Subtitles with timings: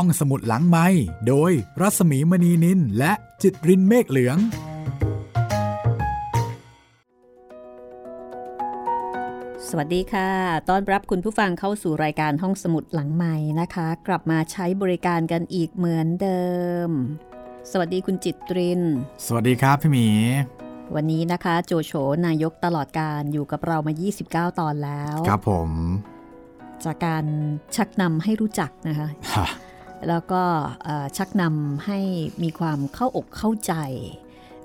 [0.00, 0.86] ห้องสมุดหลังไม้
[1.28, 4.38] โดยรัสมีมณีนินและจิตรินเมฆเหลือง
[9.68, 10.30] สวัสดีค่ะ
[10.68, 16.44] ต้อนรับคุณผู้ฟังเข้าสู่รายการห้องสมุดหลังใหม่นะคะ กลับมาใช้บริการกันอีกเหมือนเดิ
[16.86, 16.88] ม
[17.70, 18.82] สวัสดีคุณจิตริน
[19.26, 20.08] สวัสดีครับพี่หมี
[20.94, 21.92] วันนี้นะคะ โจโฉ
[22.26, 23.92] นายกตลอดการอยู่กับเรามา
[24.26, 25.70] 29 ตอนแล้ว ครับผม
[26.84, 27.24] จากการ
[27.76, 29.48] ชักนำให้รู้จักนะคะฮะ
[30.08, 30.42] แล้วก็
[30.84, 31.98] เอ่อชักนำให้
[32.42, 33.74] มีความเข้าอกเข้าใจ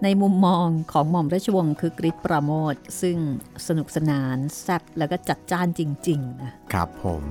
[0.03, 3.17] ในมุมมองของหม่อมราชวงศ์คือกริชปราโมทซึ่ง
[3.67, 7.23] สนุกสนานแซ่บแล้วก็จัดจ้านจริงๆนะครับผม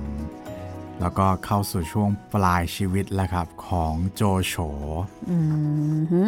[0.99, 4.55] แล้วก็เข้าสู่ช่วงปลายชีวิตแล้วครับของโจโฉ
[5.29, 5.37] อื
[5.99, 6.23] มฮึ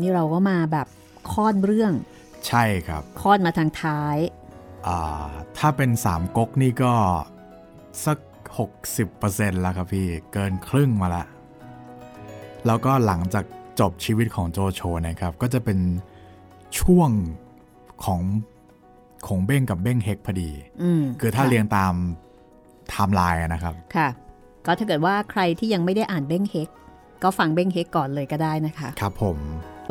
[0.00, 0.86] นี่เราก็มาแบบ
[1.32, 1.92] ค่อนเรื่อง
[2.46, 4.16] ใช่ครับค่อนมาทางท้าย
[4.86, 6.94] อ่าถ้าเป็นสามก๊กนี่ก็
[8.04, 8.18] สัก
[9.04, 11.24] 60%แล้วครับพี่เกินครึ่งมาละ
[12.66, 13.44] แล้วก็หลังจาก
[13.80, 15.78] จบชีวิตของโจโฉนะครับ ก็จะเป็น
[16.80, 17.10] ช่วง
[18.04, 18.20] ของ
[19.26, 20.50] ของเบ้งกับเบ้งเฮกพอดี
[20.82, 21.94] อืมคือถ้าะเรียงตาม
[22.88, 24.08] ไทม์ไลน์นะครับ ค่ะ
[24.66, 26.68] ก็ถ้าเกิดว่าใครที่ยังไม่ได้อ่านเบ้งเฮก
[27.22, 29.38] ก็ฟังเบ้งเฮกก่อนเลยก็ได้นะคะ ครับผม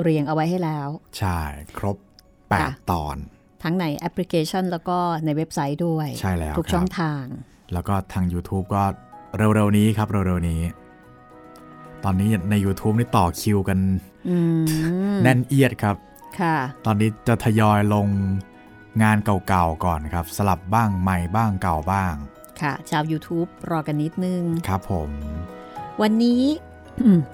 [0.01, 1.39] เรียงเอาไว้ให้แล้ว ใช่
[1.77, 1.97] ครบ
[2.51, 3.17] ค่ะ8ตอน
[3.63, 7.23] ทั้งในแอปพลิเคชันแล้วก็ในเว็บไซต์ด้วย ใช่แล้วทุกครับช่องทาง
[7.73, 8.83] แล้วก็ทาง YouTube ก็
[9.37, 10.61] เร็วๆนี้ครับเร็วๆนี้
[12.03, 13.79] ตอนนี้ใน YouTube นี่ต่อคิวกัน
[14.29, 14.37] อื
[15.13, 15.95] มแน่นเอียดครับ
[16.39, 18.07] ค่ะตอนนี้จะทยอยลง
[19.03, 22.13] งานเก่าๆก่อนครับ สลับบ้างใหม่บ้างเก่าบ้าง
[22.61, 25.09] ค่ะ ชาว YouTube รอกันนิดนึง ครับผม
[26.01, 26.41] วันนี้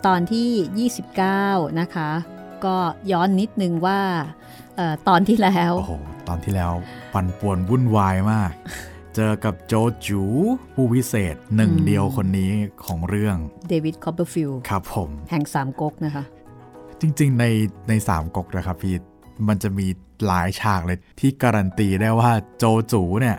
[0.05, 0.89] ตอนที่
[1.29, 2.09] 29 นะคะ
[2.65, 2.75] ก็
[3.11, 4.01] ย้อนนิดนึงว่า
[4.75, 5.93] เออตอนที่แล้ว โอ้โห
[6.27, 6.71] ตอนที่แล้ว
[7.13, 8.51] ปั่นป่วนวุ่นวายมาก
[9.15, 9.73] เจอกับโจ
[10.05, 10.23] จู๋
[10.75, 12.51] ผู้วิเศษหนึ่งอืมเดียวคนนี้
[12.85, 13.35] ของเรื่อง
[13.69, 16.23] เดวิดคอปเปอร์ฟิลด์ครับผม แห่งสามก๊กนะคะ
[17.01, 17.45] จริงๆใน
[17.89, 18.95] ในสามก๊กนะครับพี่
[19.47, 19.87] มันจะมี
[20.25, 23.37] หลายฉากเลยที่การันตีได้ว่าโจจู๋เนี่ย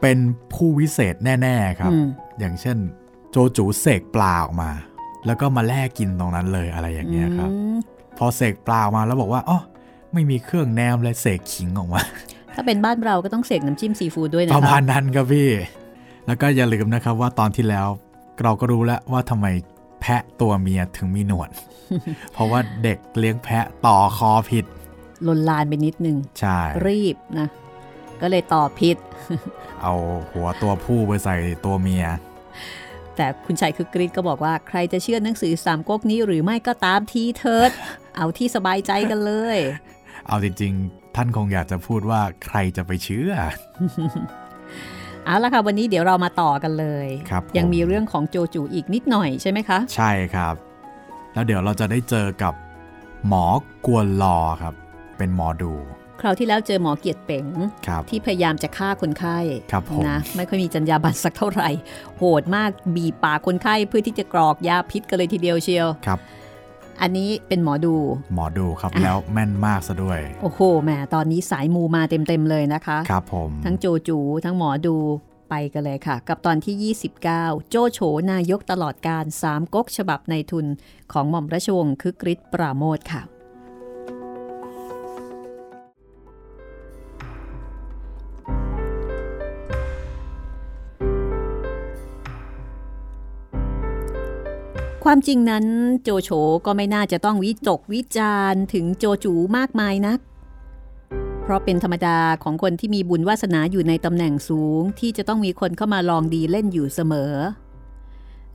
[0.00, 0.18] เป็น
[0.52, 2.06] ผู้วิเศษแน่ ๆ ครับอืม
[2.40, 2.78] อย่างเช่น
[3.30, 4.70] โจจูเสกปลาออกมา
[5.26, 7.76] แล้วก็มาแลกกินตรงนั้นเลยอะไรอย่างเงี้ยครับอืม
[8.18, 9.58] พอเสกปลาออกมาแล้วบอกว่าอ๋อ
[10.12, 12.02] ไม่มีเครื่องแนมเลยเสกขิงออกมา
[12.54, 15.50] ถ้าเป็นบ้านเราก็ต้องเสกน้ำจิ้มซีฟู้ดด้วยนะประมาคะณนั้นครับพี่
[16.26, 17.86] แล้วก็อย่าลืมนะครับว่าตอนที่แล้ว
[18.42, 19.46] เราก็รู้แล้วว่าทำไม
[20.00, 21.50] แพะตัวเมียถึงมีหนวด
[22.32, 24.64] เพราะว่าเด็กเลี้ยงแพะต่อคอผิด
[25.26, 27.48] ลนลานไปนิดนึง ใช่ รีบนะ
[28.20, 28.96] ก็เลยตอบผิด
[29.82, 29.94] เอา
[30.30, 32.06] หัวตัวผู้ไปใส่ตัวเมีย
[33.16, 37.70] แต่คุณชัยคือกรีดก็บอกว่าใครจะเชื่อหนังสือสามก๊กนี้หรือไม่ก็ตามทีเถิด
[38.16, 39.58] เอาที่สบายใจกันเลย
[40.28, 43.32] เอาจริงๆ ท่านคงอยากจะพูดว่าใครจะไปเชื่อ
[45.24, 50.54] เอาละค่ะ วันนี้เดี๋ยวเรามาต่อกันเลยครับผมยังมีเรื่องของโจจูอีกนิดหน่อยใช่ไหมคะ ใช่ครับ
[51.34, 52.54] แล้วเดี๋ยวเราจะได้เจอกับ
[53.28, 53.46] หมอ
[53.86, 54.74] กวนลอครับ
[55.18, 55.72] เป็นหมอดู
[56.20, 57.46] คราวที่แล้วเจอหมอเกียรติเป๋ง
[57.86, 59.38] ครับที่พยายามจะฆ่าคนไข้
[59.72, 61.70] ครับผมนะไม่ค่อยมีจรรยาบรรณสักเท่าไหร่
[62.18, 66.18] โหดมากบีบปากคนไข้เพื่อที่จะกรอกยาพิษกันเลยทีเดียวเชียวครับ
[67.02, 67.94] อันนี้เป็นหมอดู
[68.34, 74.96] หมอดูครับอะแล้วแม่นมากซะด้วย โอ้โหแหมตอนนี้สายมูมาเต็มๆเลยนะคะ ครับผม ทั้งโจจูทั้งหมอดู
[75.50, 76.94] ไปกันเลยค่ะ กับตอนที่
[77.24, 78.00] 29 โจโฉ
[78.32, 80.66] นายกตลอดการสามก๊กฉบับในทุน
[81.12, 83.22] ของหม่อมราชวงศ์คึกฤทธิ์ปราโมทค่ะ
[95.08, 95.66] ความจริงนั้น
[96.02, 96.30] โจโฉ
[96.66, 100.18] ก็ไม่น่าจะต้องวิจกวิจารถึงโจจูมากมายนัก
[101.42, 107.32] เพราะเป็นธรรมดาของคนที่มีบุญวาสนาอยู่ในตำแหน่งสูงที่จะต้องมีคนเข้ามาลองดีเล่นอยู่เสมอ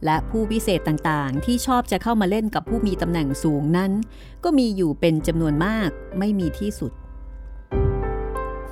[0.05, 3.91] และผู้พิเศษต่างๆ ที่ชอบจะเข้ามาเล่นกับผู้มีตำแหน่งสูงนั้น
[4.43, 5.89] ก็มีอยู่เป็นจำนวนมาก
[6.19, 6.91] ไม่มีที่สุด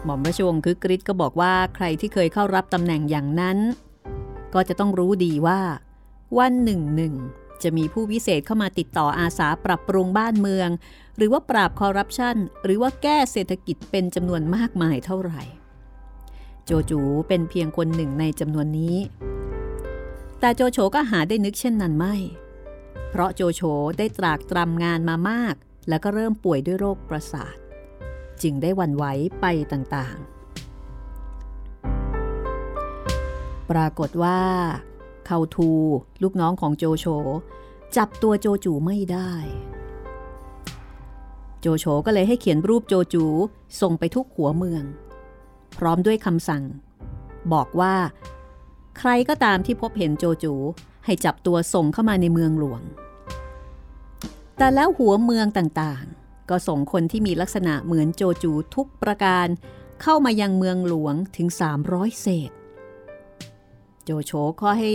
[0.03, 3.57] หม่อมราชวงศ์คือกริชก็บอกว่าใครที่เคยเข้ารับตำแหน่งอย่างนั้น
[4.53, 5.59] ก็จะต้องรู้ดีว่า
[6.37, 7.15] วันหนึ่งหนึ่ง
[7.63, 10.69] จะมีผู้วิเศษเข้ามาติดต่ออาสาปรับปรุงบ้านเมือง
[11.17, 15.41] หรือว่าปราบคอร์รัปชันหรือว่าแก้เศรษฐกิจเป็นจำนวนมากมายเท่าไหร่
[16.65, 18.97] โจจูเป็นเพียงคนหนึ่งในจำนวนนี้
[20.39, 22.15] แต่โจโฉก็หาได้นึกเช่นนั้นไม่
[23.09, 23.61] เพราะโจโฉ
[23.97, 25.55] ได้ตรากตรำงานมามาก
[25.89, 27.55] แล้วก็เริ่มป่วยด้วยโรคประสาท
[28.41, 29.05] จึงได้วันไหว
[29.41, 30.27] ไปต่างๆ
[33.69, 34.39] ปรากฏว่า
[35.27, 35.71] เขาทู
[36.23, 37.05] ลูกน้องของโจโฉ
[37.97, 39.31] จับตัวโจจูไม่ได้
[41.61, 43.25] โจโฉก็เลยให้เขียนรูปโจจู
[43.81, 44.83] ส่งไปทุกหัวเมือง
[45.77, 46.63] พร้อมด้วยคำสั่ง
[47.53, 47.95] บอกว่า
[48.97, 50.53] ใครก็ตามที่พบเห็นโจจู
[51.05, 52.81] ให้จับตัวส่งเข้ามาในเมืองหลวง
[54.57, 59.47] แต่แล้วหัวเมืองต่างๆ ก็ส่งคนที่มีลักษณะเหมือนโจจูทุกประการ
[60.01, 61.47] เข้ามายังเมืองหลวงถึง
[61.85, 62.51] 300 เศษ
[64.03, 64.31] โจโฉ
[64.61, 64.89] ก็ให้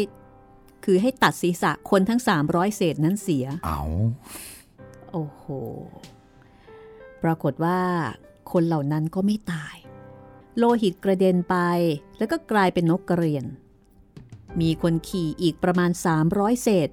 [0.85, 3.81] คือให้ตัดศีรษะคนทั้ง 300 เศษนั้นเสีย เอา
[5.13, 5.45] โอ้โห
[7.23, 7.79] ปรากฏว่า
[8.53, 9.77] คนเหล่านั้นก็ไม่ตาย
[10.59, 11.57] โลหิตกระเด็นไป
[12.19, 13.45] แล้วก็กลายเป็นนกกระเรียน
[14.61, 15.91] มีคนขี่อีกประมาณ
[16.27, 16.89] 300 เศษ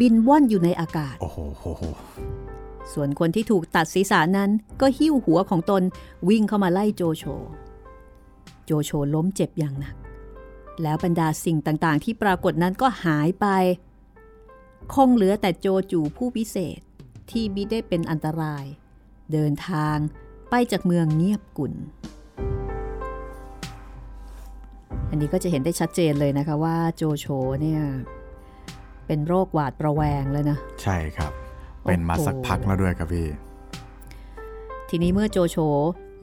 [0.00, 1.82] บินว่อนอยู่ในอากาศ โอ้โหโหโห
[2.92, 4.50] ส่วนคนที่ถูกตัดศีรษะนั้น
[4.80, 5.82] ก็หิ้วหัวของตน
[6.28, 7.24] วิ่งเข้ามาไล่โจโฉ
[8.66, 9.94] โจโฉล้มเจ็บอย่างหนัก
[10.82, 13.46] แล้วบรรดาสิ่งต่างๆ ที่ปรากฏนั้นก็หายไป
[14.94, 16.80] คงเหลือแต่โจจูผู้พิเศษ
[17.30, 18.64] ที่มิได้เป็นอันตราย
[19.32, 19.96] เดินทาง
[20.50, 21.74] ไปจากเมืองเงียบกุน
[25.10, 27.26] อันนี้ก็จะเห็นได้ชัดเจนเลยนะคะว่าโจโฉ
[27.62, 27.82] เนี่ย
[29.06, 31.32] เป็นโรคหวาดประแวงแล้วนะ ใช่ครับ
[31.82, 33.28] เป็นมาสักพักแล้วด้วยครับพี่
[34.88, 35.56] ทีนี้เมื่อโจโฉ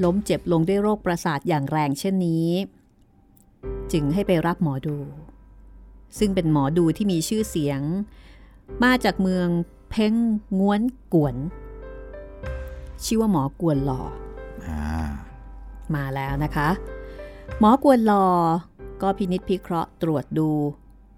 [0.03, 2.47] ล้มเจ็บลงด้วยโรคประสาทอย่างแรงเช่นนี้
[3.91, 4.97] จึงให้ไปรับหมอดู
[6.19, 7.81] ซึ่งเป็นหมอดูที่มีชื่อเสียง
[8.83, 9.47] มาจากเมือง
[9.89, 10.13] เพ้ง
[10.59, 10.81] ง้วน
[11.13, 11.35] กวน
[13.03, 14.01] ชื่อว่าหมอกวนหลอ
[14.67, 14.83] อ่า
[15.95, 16.69] มาแล้วนะคะ
[17.59, 18.27] หมอกวนลอ
[19.01, 20.49] ก็พินิษพิเคราะห์ตรวจดู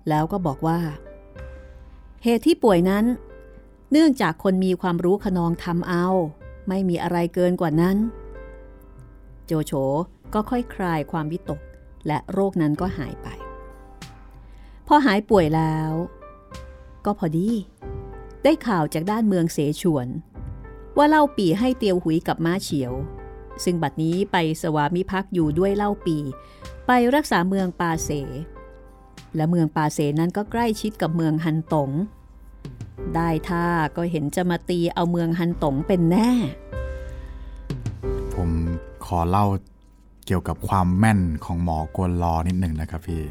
[0.09, 0.79] แล้วก็บอกว่า
[2.23, 3.05] เหตุที่ป่วยนั้น
[3.91, 6.07] เนื่องจากคนมีความรู้ขนองทำเอา
[6.67, 7.97] ไม่มีอะไรเกินกว่านั้น
[9.45, 9.71] โจโฉ
[10.33, 11.59] ก็ค่อยคลายความวิตก
[12.07, 13.27] และโรคนั้นก็หายไป
[14.87, 15.91] พอหายป่วยแล้ว
[17.05, 17.49] ก็พอดี
[18.43, 20.07] ได้ข่าวจากด้านเมืองเสฉวน
[20.97, 22.93] ว่าเล่าปีให้เตียวหุยกับม้าเฉียว
[23.63, 26.17] ซึ่งบัดนี้ไปสวามิภักดิ์อยู่ด้วยเล่าปี
[26.87, 28.09] ไปรักษาเมืองปาเส
[29.35, 31.89] และเมืองปาเสนั้นก็ใกล้ชิดกับเมืองฮันตง
[33.15, 33.65] ได้ท่า
[33.95, 36.31] ก็เห็นจะมาตีเอาเมืองฮันตงเป็นแน่
[38.33, 38.49] ผม
[39.05, 39.45] ขอเล่า
[40.25, 43.23] เกี่ยวกับความแม่นของหมอกวนลอนิดหนึ่งนะครับพี่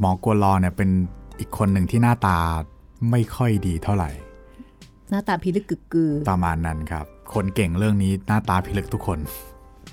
[0.00, 0.90] หมอกวนลอเนี่ยเป็น
[1.38, 2.38] อีกคนหนึ่งที่หน้าตา
[3.10, 4.10] ไม่ค่อยดีเท่าไหร่
[5.10, 9.18] หน้าตาพิลึกกึกกือประมาณนั้นครับ คนเก่งเรื่องนี้หน้าตาพิลึกทุกคน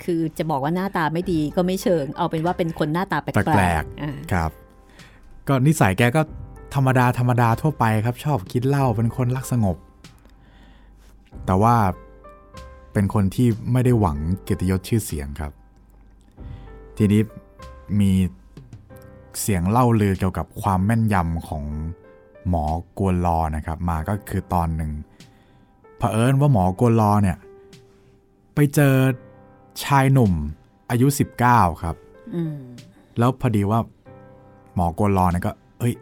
[0.03, 4.51] คือจะบอกว่าหน้าตาไม่ดีก็ไม่เชิง เอาเป็นว่าเป็นคนหน้าตาแปลแปลกกๆอ่าครับ
[5.47, 6.21] ก็นิสัยแกก็
[6.75, 9.77] ธรรมดาธรรมดาทั่วไปครับ ชอบกินเหล้าเป็นคนรักสงบ
[11.45, 11.75] แต่ว่า
[12.93, 15.51] เป็นคนที่ไม่ได้หวังเกียรติยศชื่อเสียงครับ
[16.97, 17.21] ทีนี้
[17.99, 18.11] มี
[19.41, 21.63] เสียงเล่าลือเกี่ยวกับความแม่นยำของ
[22.49, 22.65] หมอ
[22.97, 24.91] กวนลอนะครับ มาก็คือตอนหนึ่ง
[25.97, 27.37] เผอิญว่าหมอกวนลอเนี่ย
[28.55, 28.95] ไปเจอ
[29.83, 30.33] ชายหนุ่ม
[30.89, 31.07] อายุ
[31.45, 31.95] 19 ครับ
[32.35, 32.57] อืม
[33.17, 33.79] แล้วพอดีว่า
[34.75, 35.93] หมอกวนรอเนี่ยก็ เอ้ย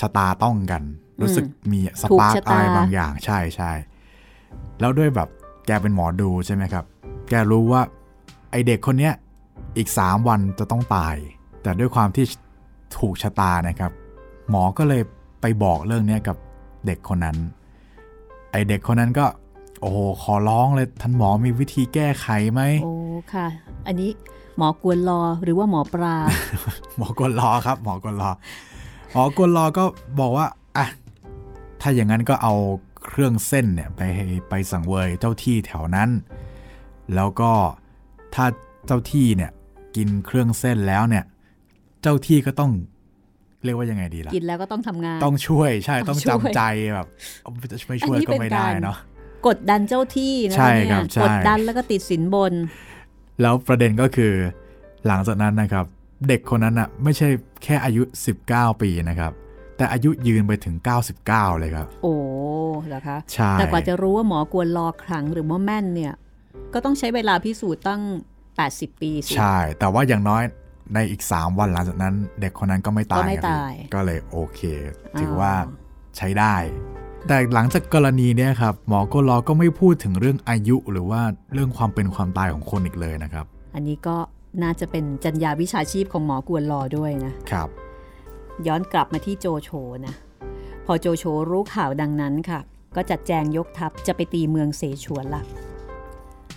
[0.00, 0.82] ชะตาต้องกัน
[1.20, 3.72] รู้สึกมีสถูกปาร์กชะอะตาไรบางอย่างใช่ใช่
[4.80, 5.28] แล้วด้วยแบบ
[5.66, 6.84] แกเป็นหมอดูใช่ไหมครับ
[7.28, 7.82] แกรู้ว่า
[8.50, 9.14] ไอเด็กคนเนี้ย
[9.76, 11.16] อีกสามวันจะต้องตาย
[11.62, 12.24] แต่ด้วยความที่
[12.98, 13.92] ถูกชะตานะครับ
[14.50, 15.02] หมอก็เลย
[15.40, 16.36] ไปบอกเรื่องเนี้ยกับ
[16.86, 17.36] เด็กคนนั้น
[18.50, 19.26] ไอเด็กคนนั้นก็
[19.80, 22.92] โอ้โหขอร้องเลยท่านหมอมีวิธีแก้ไขไหมโอ้
[23.34, 23.46] ค่ะ
[23.86, 24.10] อันนี้
[24.58, 26.16] หมอกวนรอหรือว่าหมอปลา
[26.96, 28.30] หมอกวนรอครับ หมอกวนรอ
[29.12, 29.84] หมอกวนรอก็
[30.20, 30.86] บอกว่าอะ
[31.80, 32.54] ถ้าอย่างนั้นก็เอา
[33.04, 34.00] เครื่องเส้นเนี่ยไป
[34.48, 36.10] ไปสังเวยเจ้าที่แถวนั้น
[37.14, 37.52] แล้วก็
[38.34, 38.44] ถ้า
[38.86, 39.52] เจ้าที่เนี่ย
[39.96, 41.24] กินเครื่องเส้นแล้วเนี่ย
[42.02, 42.70] เจ้าที่ก็ต้อง
[43.64, 46.62] เรียกว่ายังไงดีล่ะ กินแล้วก็ต้องทำงาน ต้องช่วยใช่ต้ต้อองงช่วยจำใจ
[46.94, 47.06] แบบ
[47.42, 48.96] เอาจะไม่ช่วยอันนี้ก็เป็นไม่ได้การเนาะ
[49.46, 52.52] กดดันเจ้าที่นะใช่คะเนี่ครัยบใช่กดดันแล้วก็ติดสินบน
[53.40, 54.32] แล้วประเด็นก็คือ
[55.06, 55.84] หลังจากนั้นนะครับ
[56.28, 57.28] เด็กคนนั้นอะไม่ใช่
[57.64, 58.02] แค่อายุ
[58.42, 59.32] 19 ปีนะครับ
[59.76, 60.76] แต่อายุยืนไปถึง
[61.22, 62.14] 99 เลยครับ โอ้
[62.88, 66.12] เหรอคะใช่แต่กว่าจะรู้ว่าหมอกวนรอครั้งหรือว่าแม่นเนี่ย
[66.74, 68.02] ก็ต้องใช้เวลาพิสูจน์ตั้ง
[68.60, 70.42] 80 ปีสิใช่ แต่ว่าอย่างน้อย
[70.94, 74.60] ในอีก 3 วันหลังจากนั้น เด็กคนนั้นก็ไม่ตายก็ไม่ครับพี่ตาย ก็เลยโอเค
[75.18, 75.52] ถือออว่า
[76.16, 76.54] ใช้ได้
[77.28, 81.22] แต่หลังจากกรณีเนี้ยครับ หมอก็รอก็ไม่พูดถึงเรื่องอายุหรือว่า
[81.54, 84.16] เรื่องความเป็นความตายของคนอีกเลยนะครับ อันนี้ก็
[84.62, 87.68] น่าจะเป็นจรรยาวิชาชีพของหมอกวนรอด้วยนะครับ
[88.66, 89.70] ย้อนกลับมาที่โจโฉ
[90.06, 90.14] นะ
[90.86, 92.60] พอโจโฉรู้ข่าวดังนั้นค่ะ
[92.96, 95.42] ก็จัดแจงยกทัพจะไปตีเมืองเสฉวนละ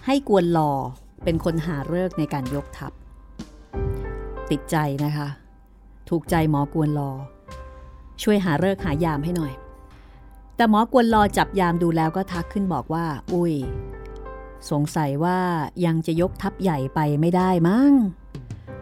[0.05, 0.71] ให้กวนลอ
[1.25, 2.91] เป็นคนหาเลิกในการยกทัพ
[4.51, 5.27] ติดใจนะคะ
[6.09, 7.11] ถูกใจหมอกวนลอ
[8.23, 9.53] ช่วยหาเลิกหายามให้หน่อย
[10.55, 13.53] แต่หมอกวนลอจับยามดูแล้วก็ทักขึ้นบอกว่า อุ้ย
[14.71, 15.39] สงสัยว่า
[15.85, 17.91] ยังจะยกทัพใหญ่ไปไม่ได้มั้ง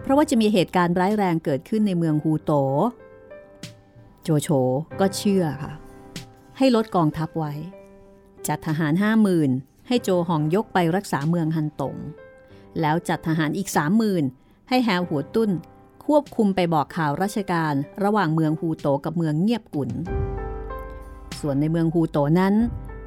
[0.01, 2.51] เพราะว่าจะมีเหตุการณ์ร้ายแรงเกิดขึ้นในเมืองฮูโต
[4.23, 4.49] โจโฉ
[4.99, 5.73] ก็เชื่อค่ะ
[6.57, 7.53] ให้ลดกองทัพไว้
[8.47, 9.51] จัดทหารห้าหมื่น
[9.87, 11.95] ให้โจหองยกไปรักษาเมืองฮันตง
[12.81, 14.23] แล้วจัดทหารอีกสามหมื่น
[14.69, 15.51] ให้แฮวหัวตุ้น
[16.05, 19.89] ควบคุมไปบอกข่าวราชการระหว่างเมืองฮูโตกับเมืองเงียบกุน
[21.39, 22.53] ส่วนในเมืองฮูโตนั้น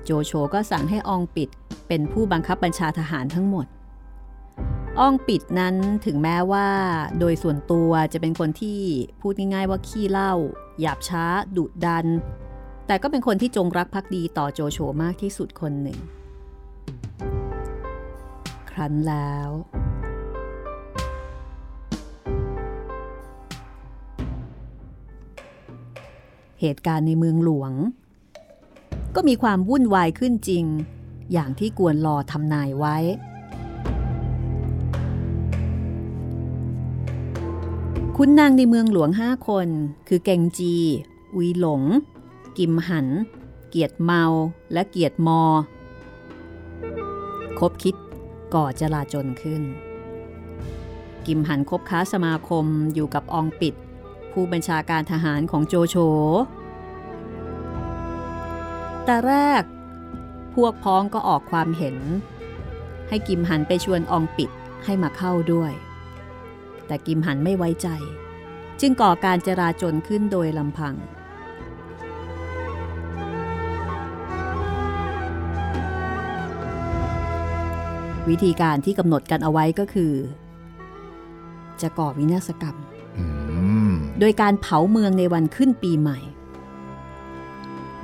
[0.05, 1.49] โจโฉก็สั่งให้อองปิด
[1.89, 3.67] เป็นผู้บังคับบัญชาทหารทั้งหมด
[5.01, 6.69] อองปิดนั้นถึงแม้ว่า
[7.19, 8.81] โดยส่วนตัวจะเป็นคนที่
[9.21, 10.35] พูดง่ายๆว่าขี้เล่า
[10.81, 11.25] หยาบช้า
[11.57, 12.07] ดุดัน
[12.87, 15.99] แต่ก็เป็นคนที่จงรักภักดีต่อโจโฉมากที่สุดคนหนึ่ง
[18.77, 19.51] ครั้นแล้ว
[26.61, 27.73] เหตุการณ์ในเมืองหลวง
[29.15, 30.65] ก็มีความวุ่นวายขึ้นจริง
[31.33, 32.97] อย่างที่กวนรอทำนายไว้
[38.17, 39.69] คุณนางในเมืองหลวงห้าคน
[40.09, 40.75] คือเกงจี
[41.35, 41.83] อุยหลง
[42.59, 43.07] กิมหัน
[43.69, 44.25] เกียรติเมา
[44.73, 45.43] และเกียรติมอ
[47.59, 47.95] คบคิด
[48.55, 49.63] ก่อจลาจนขึ้น
[51.27, 53.75] กิมหันคบค้าสมาคมอยู่กับองปิด
[54.33, 55.97] ผู้บัญชาการทหารของโจโฉ
[59.05, 59.63] แต่แรก
[60.55, 61.97] พวกพ้องก็ออกความเห็น
[63.09, 64.51] ให้กิมหันไปชวนองปิด
[64.85, 65.73] ให้มาเข้าด้วย
[66.87, 67.89] แต่กิมหันไม่ไว้ใจ
[68.81, 70.95] จึงก่อการจราจนขึ้นโดยลำพัง
[78.29, 80.13] วิธีการที่กำหนดกันเอาไว้ก็คือ
[81.81, 82.77] จะก่อวินาศกรรม
[84.21, 86.19] โดยการเผาเมืองในวันขึ้นปีใหม่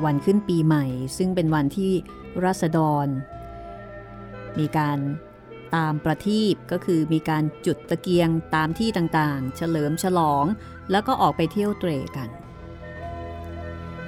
[0.04, 0.84] วันขึ้นปีใหม่
[1.16, 1.92] ซึ่งเป็นวันที่
[2.44, 3.06] รัษฎร
[4.58, 4.98] มีการ
[5.76, 10.44] ตามประทีปก็คือมีการจุดตะเกียงตามที่ต่างๆ เฉลิมฉลอง
[10.90, 12.28] แล้วก็ออกไปเที่ยวเตรกัน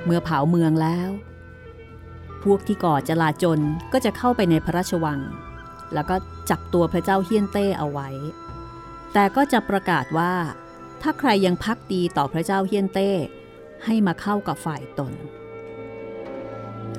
[0.04, 1.10] เมื่อเผาเมืองแล้ว
[2.42, 3.60] พวกที่ก่อจลาจล
[3.92, 5.20] ก็จะเข้าไปในพระราชวัง
[5.94, 6.16] แล้วก็
[6.50, 8.08] จับตัวพระเจ้าเฮียนเต้เอาไว้
[9.12, 10.32] แต่ก็จะประกาศว่า
[11.02, 13.10] ถ้าใครยังพักดีต่อพระเจ้าเฮียนเต้
[13.84, 15.12] ให้มาเข้ากับฝ่ายตน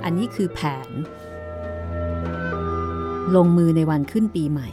[0.04, 0.90] อันนี้คือแผน
[3.36, 4.70] ลงมือในวันขึ้นปีใหม่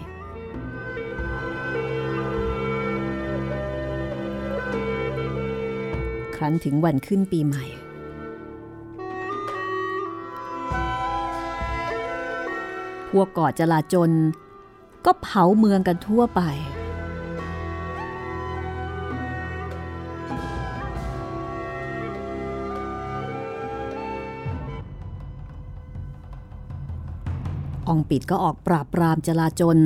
[6.36, 7.64] ครั้นถึงวันขึ้นปีใหม่
[13.12, 14.12] พวกก่อจลาจน
[15.04, 16.42] ก็เผาเมืองกันทั่วไป
[27.92, 29.78] องปิดก็ออกปราบปรามจลาจน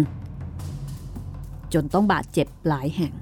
[1.75, 3.12] จนต้องบาดเจ็บหลายแห่ง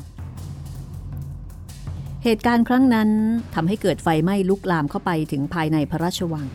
[2.24, 3.08] เหตุการณ์ครั้งนั้น
[3.54, 6.46] ทำให้เกิดไฟไหม้ลุกลามเข้าไปถึงภายในพระราชวัง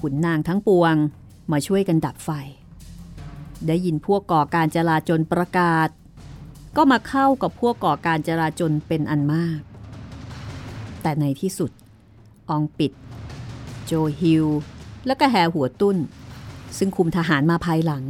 [0.00, 0.94] ขุนนางทั้งปวง
[1.52, 2.30] มาช่วยกันดับไฟ
[3.66, 5.88] ได้ยินพวกก่อการจลาจลประกาศ
[6.76, 9.60] ก็มาเข้ากับพวกก่อการจลาจลเป็นอันมาก
[11.02, 11.70] แต่ในที่สุด
[12.48, 12.92] อองปิด
[13.84, 14.46] โจฮิล
[15.06, 15.96] และก็แฮหัวตุ้น
[16.78, 18.04] ซึ่งคุมทหารมาภายหลัง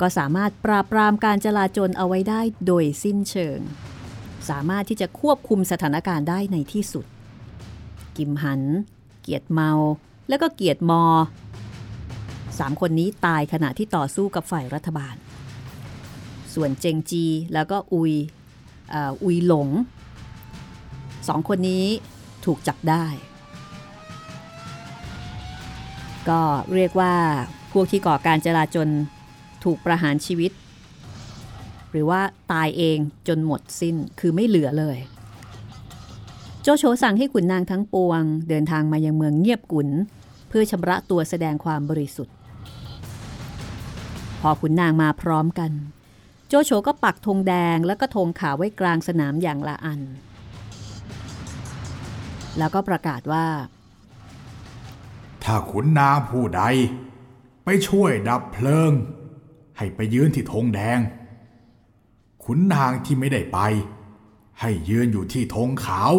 [0.00, 3.58] ก็สามารถปราบปรามการจลาจลเอาไว้ได้โดยสิ้นเชิง
[4.48, 7.06] สามารถที่จะควบคุมสถานการณ์ได้ในที่สุด
[8.16, 8.62] กิมหัน
[9.20, 9.70] เกียรติเมา
[10.28, 11.02] และก็เกียรติมอ
[12.60, 15.14] สามคนนี้ตายขณะที่ต่อสู้กับฝ่ายรัฐบาล
[16.54, 17.24] ส่วนเจงจี
[17.54, 18.12] แล้วก็อุย
[19.24, 19.68] อุยหลง
[21.28, 21.84] สองคนนี้
[22.44, 23.04] ถูกจับได้
[26.28, 26.40] ก็
[26.74, 27.14] เรียกว่า
[27.72, 28.88] พวกที่ก่อการจลาจล
[29.64, 30.52] ถูกประหารชีวิต
[31.90, 32.20] หรือว่า
[32.52, 32.98] ตายเอง
[33.28, 34.98] จนหมดสิ้นคือไม่เหลือเลย
[36.62, 39.88] โจโฉสั่งให้ขุนนางทั้งปวง เดินทางมายังเมืองเงียบกุน
[40.48, 42.34] เพื่อชำระตัวแสดงความบริสุทธิ์
[44.40, 45.72] พอขุนนางมาพร้อมกัน
[46.48, 50.00] โจโฉก็ปักธงแดงแล้วก็ธงขาวไว้กลางสนามอย่างละอัน
[52.58, 53.46] แล้วก็ประกาศว่า
[55.44, 56.62] ถ้าขุนนางผู้ใด
[57.64, 58.92] ไปช่วยดับเพลิง
[59.78, 60.98] ให้ไปยืนที่ธงแดง
[62.44, 63.58] ขุนนางที่ไม่ได้ไป
[64.60, 66.12] ให้ยืนอยู่ที่ธงขาว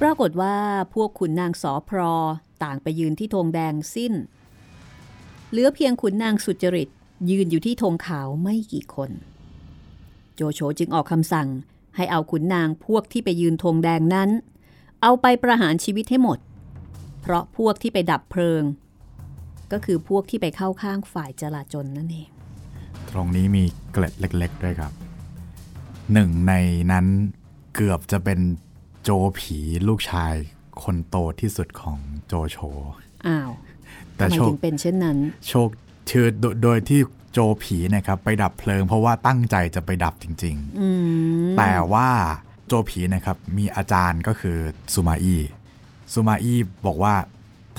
[0.00, 0.56] ปรากฏว่า
[0.94, 2.14] พวกขุนนางสอพรอ
[2.62, 4.12] ต่างไปยืนที่ธงแดงสิ้น
[5.54, 6.88] เหลือเพียงขุนนางสุจริต
[7.30, 9.10] ยืนอยู่ที่ธงขาวไม่กี่คน
[10.34, 11.48] โจโฉจึงออกคำสั่ง
[11.96, 14.30] ให้เอาขุนนางพวกที่ไปยืนธงแดงนั้น
[15.02, 16.38] เอาไปประหารชีวิตให้หมด
[17.20, 18.62] เพราะพวกที่ไปดับเพลิง
[19.72, 22.28] ก็คือพวกที่ไปเข้าข้างฝ่ายจลาจลนั่นเอง
[23.10, 24.92] ตรงนี้มีเกล็ดเล็ก ๆ ด้วยครับ
[26.12, 26.52] หนึ่งใน
[26.92, 27.06] นั้น
[27.74, 28.40] เกือบจะเป็น
[29.02, 29.58] โจผี
[29.88, 30.34] ลูกชาย
[30.82, 32.58] คนโตที่สุดของโจโฉ
[33.26, 33.50] อ้าว
[34.16, 35.68] แต่ทำไมโชคถึงเป็นเช่นนั้น โชค
[36.10, 37.00] คือโดโดยที่
[37.32, 40.88] โจผีนะครับไปดับเพลิง เพราะว่าตั้งใจจะไปดับจริงอื
[41.44, 42.08] มๆแต่ว่า
[42.66, 44.58] โจผีนะครับมีอาจารย์ก็คือ
[44.94, 45.40] ซูมาอี้
[46.12, 47.14] ซูมาอี้บอกว่า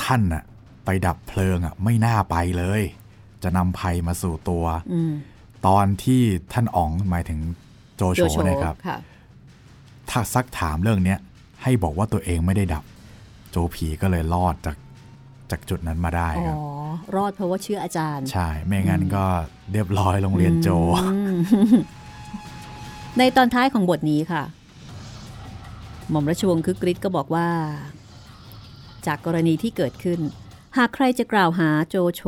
[0.03, 0.43] ท่านน่ะ
[0.85, 2.81] ไปดับเพลิงอะไม่น่าไปเลย
[3.43, 5.13] จะนำภัยมาสู่ตัวอืม
[5.67, 6.21] ตอนที่
[6.53, 7.39] ท่านอ๋องหมายถึง
[7.95, 8.97] โจโจโฉโฉนะครับค่ะ
[10.09, 11.19] ถ้าซักถามเรื่องเนี้ย
[11.63, 12.83] ให้บอกว่าตัวเองไม่ได้ดับ
[13.51, 14.75] โจผีก็เลยรอดจาก
[15.51, 19.25] จากจุดนั้นมาได้อ๋ครับอรอดเพราะว่าเชื่ออาจารย์ ใช่ ไม่งั้นก็
[19.71, 21.37] เรียบร้อยโรงเรียนโจอืม
[23.17, 24.43] ในตอนท้ายของบทนี้ค่ะ
[26.09, 27.47] หม่อมราชวงศ์คึกฤทธิ์ก็บอกว่า
[29.07, 30.19] จากกรณีที่เกิดขึ้น
[30.77, 32.21] หากใครจะกล่าวหาโจโฉ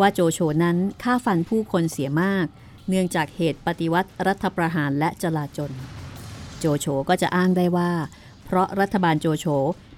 [0.00, 2.46] ว่าโจโฉนั้นฆ่าฟันผู้คนเสียมาก
[2.88, 5.70] เนื่องจากเหตุปฏิวัติรัฐประหารและจลาจล
[6.58, 7.90] โจโฉก็จะอ้างได้ว่า
[8.52, 9.46] เพราะรัฐบาลโจโฉ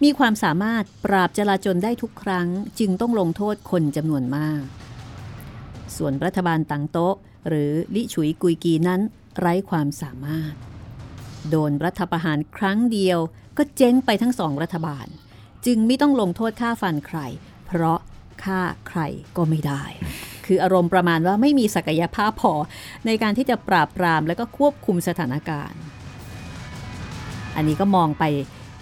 [0.04, 4.62] มีความสามารถปราบจลาจลได้ทุกครั้ง จึงต้องลงโทษคนจำนวนมาก
[5.96, 7.14] ส่วนรัฐบาลตังโต๊ะ
[7.48, 9.00] หรือลิฉุยกุยกีนั้น
[9.38, 10.54] ไร้ความสามารถ
[11.50, 13.18] โดนรัฐประหารครั้งเดียว
[13.58, 15.06] ก็เจ๊งไปทั้งสองรัฐบาล
[15.66, 17.18] จึงไม่ต้องลงโทษฆ่าฟันใคร
[17.66, 17.98] เพราะ
[18.44, 19.00] ฆ่าใคร
[19.36, 19.84] ก็ไม่ได้
[20.46, 22.54] คืออารมณ์ประมาณว่าไม่มีศักยภาพพอ
[23.06, 25.80] ในการที่จะปราบปรามและก็ควบคุมสถานการณ์
[27.56, 28.24] อันนี้ก็มองไป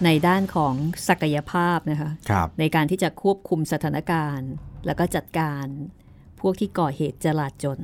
[0.04, 0.74] ในด้านของ
[1.08, 4.50] ศักยภาพนะคะครับในการที่จะควบคุมสถานการณ์
[4.86, 5.66] แล้วก็จัดการ
[6.40, 7.80] พวกที่ก่อเหตุจลาจล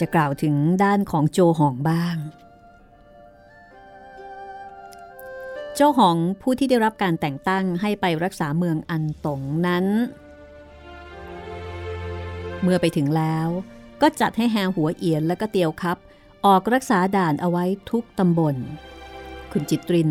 [0.00, 0.54] จะกล่าวถึง
[0.84, 2.16] ด้านของโจหองบ้าง
[5.74, 9.86] โจหองผู้ที่ได้รับการแต่งตั้งให้ไปรักษาเมืองอันตงนั้น
[12.62, 13.48] เมื่อไปถึงแล้ว
[14.02, 15.96] ก็จัดให้แฮหัวเอียนและก็เตียวครับ
[16.46, 18.56] ออกรักษาด่านเอาไว้ทุกตำบล
[19.52, 20.10] คุณจิตริน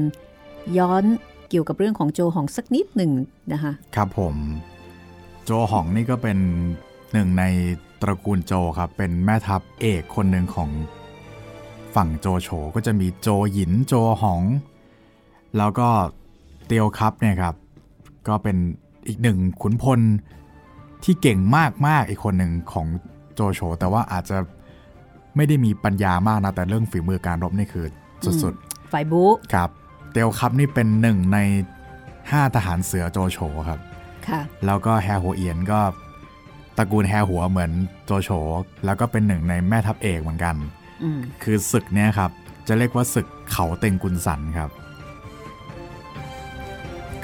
[0.78, 1.04] ย้อน
[1.50, 3.12] เกี่ยวกับเรื่องของโจหองสักนิดหนึ่ง
[3.54, 4.36] นะคะครับผม
[5.46, 6.38] โจหองนี่ก็เป็น
[7.14, 7.44] หนึ่งใน
[8.02, 10.70] ตระกูลโจครับ เป็นแม่ทัพเอกคนหนึ่งของ
[11.96, 14.42] ฝั่งโจโฉก็จะมีโจหยินโจหอง
[15.58, 15.90] แล้วก็
[16.66, 17.56] เตียวครับเนี่ยครับ
[18.28, 18.58] ก็เป็น
[19.08, 20.00] อีกหนึ่งขุนพล
[21.04, 21.40] ที่เก่ง
[21.88, 22.88] มากๆอีกคนหนึ่งของ
[23.34, 24.38] โจโฉแต่ว่าอาจจะ
[25.36, 27.86] ไม่ได้มีปัญญามากนะ แต่เรื่องฝีมือการรบนี่คือ
[28.44, 29.70] สุดๆ ฝ่ายบูครับ
[30.12, 31.38] เตียวครับนี่เป็นหนึ่งใน
[31.98, 33.80] 5 ทหารเสือโจโฉครับ
[34.28, 35.80] ค่ะแล้วก็แฮหัวเอียนก็
[36.78, 37.72] ตระกูลแฮหัวเหมือน
[38.06, 38.30] โจโฉ
[38.86, 40.56] แล้วก็เป็นหนึ่งในแม่ทัพเอกเหมือนกัน
[41.04, 42.32] อืมคือศึกเนี้ยครับ
[42.68, 44.70] จะเรียกว่าศึกเขาเต็งกุนสันครับ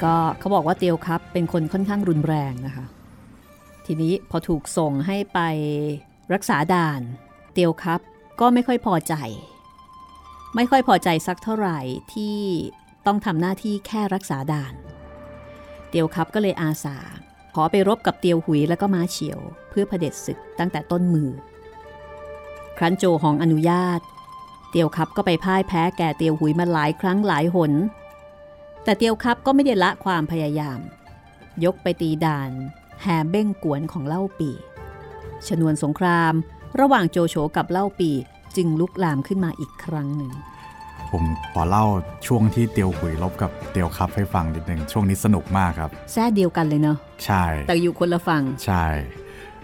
[0.02, 2.84] ก็เขาบอกว่าเตียวครับ เป็นคนค่อนข้างรุนแรงนะคะ
[3.86, 5.40] ทีนี้พอถูกส่งให้ไป
[6.34, 7.00] รักษาด่าน
[7.52, 8.00] เตียวครับ
[8.40, 9.14] ก็ไม่ค่อยพอใจ
[10.56, 11.78] ไม่ค่อยพอใจสักเท่าไหร่
[12.12, 12.38] ที่
[13.06, 14.74] ต้องทำหน้าที่แค่รักษาด่าน
[15.88, 16.98] เตียวครับก็เลยอาสา
[17.54, 21.30] ขอไปรบกับเตียวหุยและก็ม้าเฉียว เพื่อเผด็จศึกตั้งแต่ต้นมือ
[22.78, 24.00] ครั้นโจหองอนุญาต
[24.70, 27.72] เตียวครับก็ไปพ่ายแพ้แก่เตียวหุยมาหลายครั้งหลายหน
[28.84, 30.80] แต่เตียวครับก็ไม่ได้ละความพยายาม
[31.64, 32.50] ยกไปตีด่าน
[33.02, 34.50] แห่เบ้งกวนของเล่าปี
[35.46, 36.32] ชนวนสงคราม
[36.80, 38.10] ระหว่างโจโฉกับเล่าปี
[38.56, 40.32] จึงลุกลามขึ้นมาอีกครั้งหนึ่ง
[41.10, 41.86] ผมขอเล่า
[42.26, 48.84] ช่วงที่เตียวหุยรบกับเตียวครับให้ฟังนิดหนึ่งช่วงนี้สนุกมากครับแท้เดียวกันเลยเนาะใช่ แต่อยู่คนละฝั่งใช่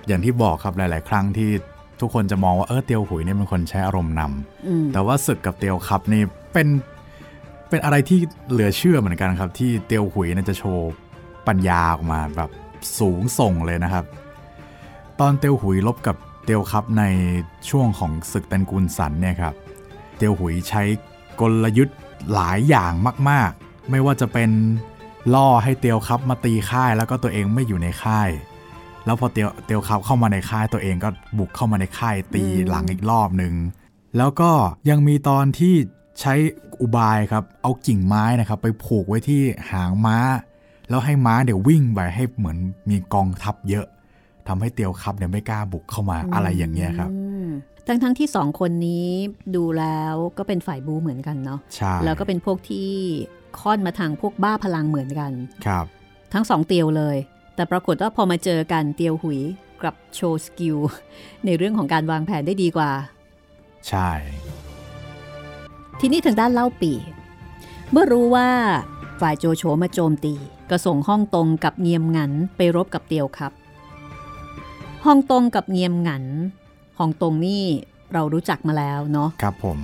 [0.07, 1.51] อย่างที่บอกครับหลาย ๆ ครั้งที่
[2.01, 6.69] ทุกคนจะมองว่าเออเตียวหุยเนี่ยเป็นคนใช้อารมณ์นำอืมแต่ว่าศึกกับเตียวครับนี่เป็น
[7.69, 8.19] เป็นอะไรที่
[8.51, 10.91] เหลือเชื่อเหมือนกันครับ ที่เตียวหุยเนี่ยจะโชว์
[11.49, 12.51] ปัญญาออกมาแบบ
[12.99, 14.05] สูงส่งเลยนะครับ
[15.21, 17.05] ตอนเตียวหุยลบกับเตียวครับใน
[17.69, 19.55] ช่วงของศึกแตนกุลสันเนี่ยครับ
[20.17, 20.83] เตียวหุยใช้
[21.41, 21.97] กลยุทธ์
[22.33, 22.93] หลายอย่าง
[23.31, 24.51] มาก ๆ ไม่ว่าจะเป็น
[25.35, 28.31] ล่อให้เตียวครับมาตีค่ายแล้วก็ตัวเองไม่อยู่ในค่าย
[29.05, 33.55] แล้วพอเตียวเตียวครับเข้ามาในค่ายตัวเองก็บุกเข้ามาในค่ายตีหลังอีกรอบหนึ่ง
[34.17, 34.51] แล้วก็
[34.91, 35.75] ยังมีตอนที่
[36.21, 36.35] ใช้
[36.81, 40.17] อุบายครับ เอากิ่งไม้นะครับ ไปผูกไว้ที่หางม้า
[40.93, 42.59] แล้วให้ม้าเดี๋ยววิ่งไปให้เหมือน
[42.91, 43.87] มีกองทัพเยอะ
[44.49, 47.49] ทำให้เตียวคับเนี่ยไม่กล้าบุกเข้ามาอะไรอย่างเงี้ยครับอืม
[47.87, 49.09] ทั้งทั้งๆที่สองคนนี้
[49.57, 52.89] ดูแล้วก็เป็นฝ่ายบู๊เหมือนกันเนาะใช่แล้วก็เป็นพวกที่
[53.61, 55.33] ค่อนมาทางพวกบ้าพลังเหมือนกัน
[55.67, 55.85] ครับ
[56.33, 57.17] ทั้งสองเตียวเลย
[57.55, 59.41] แต่ปรากฏว่าพอมาเจอกันเตียวหุย
[59.81, 60.77] กลับโชว์ skill
[61.45, 62.91] ในเรื่องของการวางแผนได้ดีกว่า
[63.89, 64.11] ใช่
[66.01, 66.93] ทีนี้ทางด้านเล่าปี่
[67.91, 68.49] เมื่อรู้ว่า
[69.21, 70.35] ฝ่ายโจโฉมาโจมตี
[70.73, 73.53] ก็ส่งห้องตรงกับเงียมงันไปรบกับเตียวครับ
[75.05, 76.25] ฮองตงกับเงียมหงัน
[76.99, 77.63] ฮองตงนี่
[78.13, 79.79] เรารู้จักมาแล้วเนาะครับผม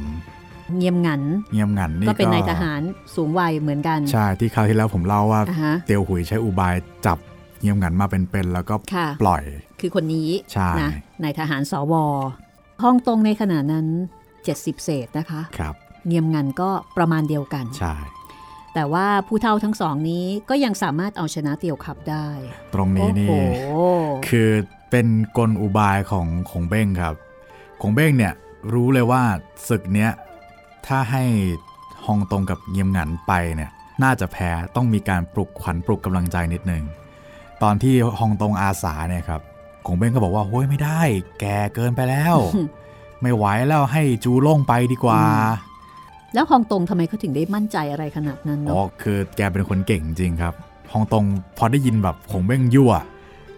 [0.76, 1.22] เงียมหงัน
[1.52, 2.80] เงียบงันนี่ก็ก็เป็นนายทหาร
[3.14, 6.74] สูงวัยเหมือนกัน ใช่ที่คราวที่แล้วผมเล่าว่าอ่าฮะเตียวหุยใช้อุบาย
[7.06, 7.18] จับ
[7.60, 9.42] เงียบงันมาเป็นๆแล้วก็ค่ะปล่อย
[9.80, 10.90] คือคนนี้ใช่นะ
[11.22, 11.94] นายทหารสว
[12.82, 13.86] ฮ่องตงในขณะนั้น
[14.36, 15.74] 70 เศษนะคะครับ
[16.06, 17.94] เงียมงันก็ประมาณเดียวกันใช่
[18.78, 22.28] แต่ว่าผู้เท่าทั้งสองนี้ก็ยังสามารถเอาชนะเตียวขับได้
[22.74, 23.32] ตรงนี้โอ้นี่โห
[24.28, 24.50] คือ
[24.90, 25.06] เป็น
[25.38, 27.14] กลอุบายของขงเบ้งครับ
[27.82, 28.34] ขงเบ้งเนี่ย
[28.72, 29.22] รู้เลยว่า
[29.68, 30.10] ศึกเนี้ย
[30.86, 31.24] ถ้าให้
[32.06, 33.70] ฮองตงกับเงียมหงันไปเนี่ย
[34.02, 36.84] น่าจะแพ้ต้องมีการปลุกขวัญปลุกกำลังใจนิดนึง
[37.62, 39.40] ตอนที่ฮองตงอาสาเนี่ยครับ
[39.86, 41.00] ขงเบ้งก็บอกว่าโอ้ยไม่ได้
[41.40, 42.36] แกเกินไปแล้ว
[43.22, 45.22] ไม่ไหวแล้วให้จูโล่งไปดีกว่า
[46.34, 50.54] แล้วฮองตงทำไมเขาถึงได้มั่นใจอะไรขนาดนั้นอ๋อเนาะคือแกเป็นคนเก่งจริงครับ
[50.92, 51.24] ฮองตง
[51.58, 52.92] พอได้ยินแบบขงเบ้งยั่ว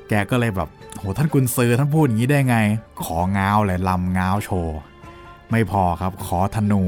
[0.09, 2.56] แกก็เลยแบบโหท่านกุนซือท่านพูดอย่างนี้ได้ไง
[3.04, 4.78] ของ้าวเลยลำง้าวโชว์
[5.50, 6.83] ไม่พอครับขอธนู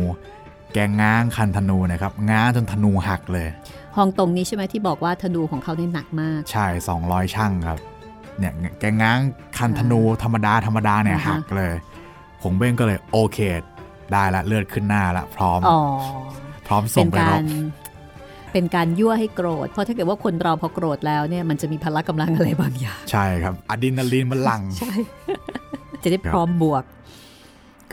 [0.72, 3.48] แกง้างคันธนูนะครับ ง้างจนธนูหักเลย
[3.96, 6.66] ฮองตงนี้ใช่ไหมที่บอกว่าธนูของเขาเนี่ยหนักมาก ใช่
[7.00, 7.78] 200 ช่างครับ
[8.38, 9.18] เนี่ยแกง้าง
[9.58, 11.72] คันธนูธรรมดาธรรมดาเนี่ยอ่าฮะ หักเลย
[12.42, 13.38] ขงเบ้งก็เลยโอเค
[14.12, 15.80] ได้ละเลือดขึ้นหน้าละพร้อมอ๋อ
[16.66, 17.44] พร้อมเป็ส่งนไปการบร
[18.52, 24.92] เป็นการยั่วให้โกรธ เพราะถ้าเกิดว่าคนเราพอโกรธแล้วเนี่ยมันจะมีพละกำลังอะไรบางอย่าง ใช่ครับอะดรีนาลีนมันหลังใช่
[26.02, 26.84] จะได้พร้อมบวก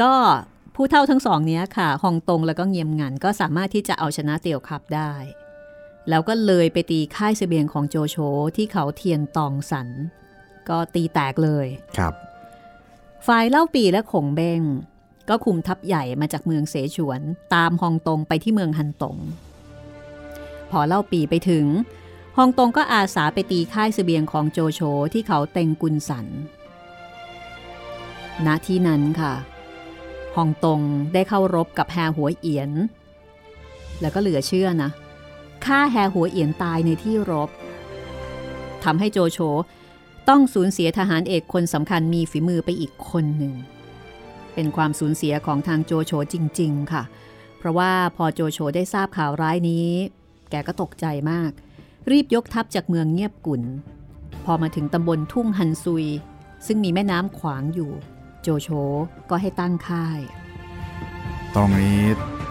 [0.02, 0.14] ก็
[0.76, 5.14] ผู้เท่าทั้งสองเนี้ยค่ะฮองตงแล้วก็เงียมงันก็สามารถที่จะเอาชนะเตียวคับได้
[6.10, 8.18] แล้วก็เลยไปตีค่ายเสบียงของโจโฉ
[8.56, 9.88] ที่เขาเทียนตองสัน
[10.70, 11.68] ก็ตีแตกเลย
[11.98, 12.14] ครับ
[13.28, 14.62] ฝ่ายเล่าปีและขงเบง
[15.30, 17.22] ก็คุมทัพใหญ่มาจากเมืองเสฉวน
[17.54, 19.18] ตามฮองตงไปที่เมืองฮันตง
[20.72, 21.66] พอเล่าปีไปถึง
[22.38, 24.82] ฮองตงก็อาสาไปตีค่ายเสบียงของโจโฉ
[25.14, 26.28] ที่เขาเต็งกุนสัน
[28.46, 29.34] ณ ที่นั้นค่ะ
[30.36, 30.82] ฮองตง
[31.14, 32.72] ได้เข้ารบกับแฮหัวเอียน
[34.02, 34.90] แล้วก็เหลือเชื่อนะ
[35.66, 37.50] ฆ่าแฮหัวเอียนตายในที่รบ
[38.84, 39.40] ทำให้โจโฉ
[40.30, 43.54] ต้องสูญเสียทหารเอกคนสำคัญมีฝีมือไปอีกคนหนึ่ง
[44.54, 47.04] เป็นความสูญเสียของทางโจโฉจริง ๆ ค่ะ
[47.58, 49.88] เพราะว่าพอโจโฉได้ทราบข่าวร้ายนี้
[50.50, 51.52] แกก็ตกใจมาก
[52.12, 53.64] รีบยกทัพจากเมืองเงียบกุน
[54.46, 56.06] พอมาถึงตำบลทุ่งฮันซุย
[56.66, 57.92] ซึ่งมีแม่น้ำขวางอยู่
[58.42, 58.70] โจโฉ
[59.30, 60.20] ก็ให้ตั้งค่าย
[61.56, 62.04] ตรงนี้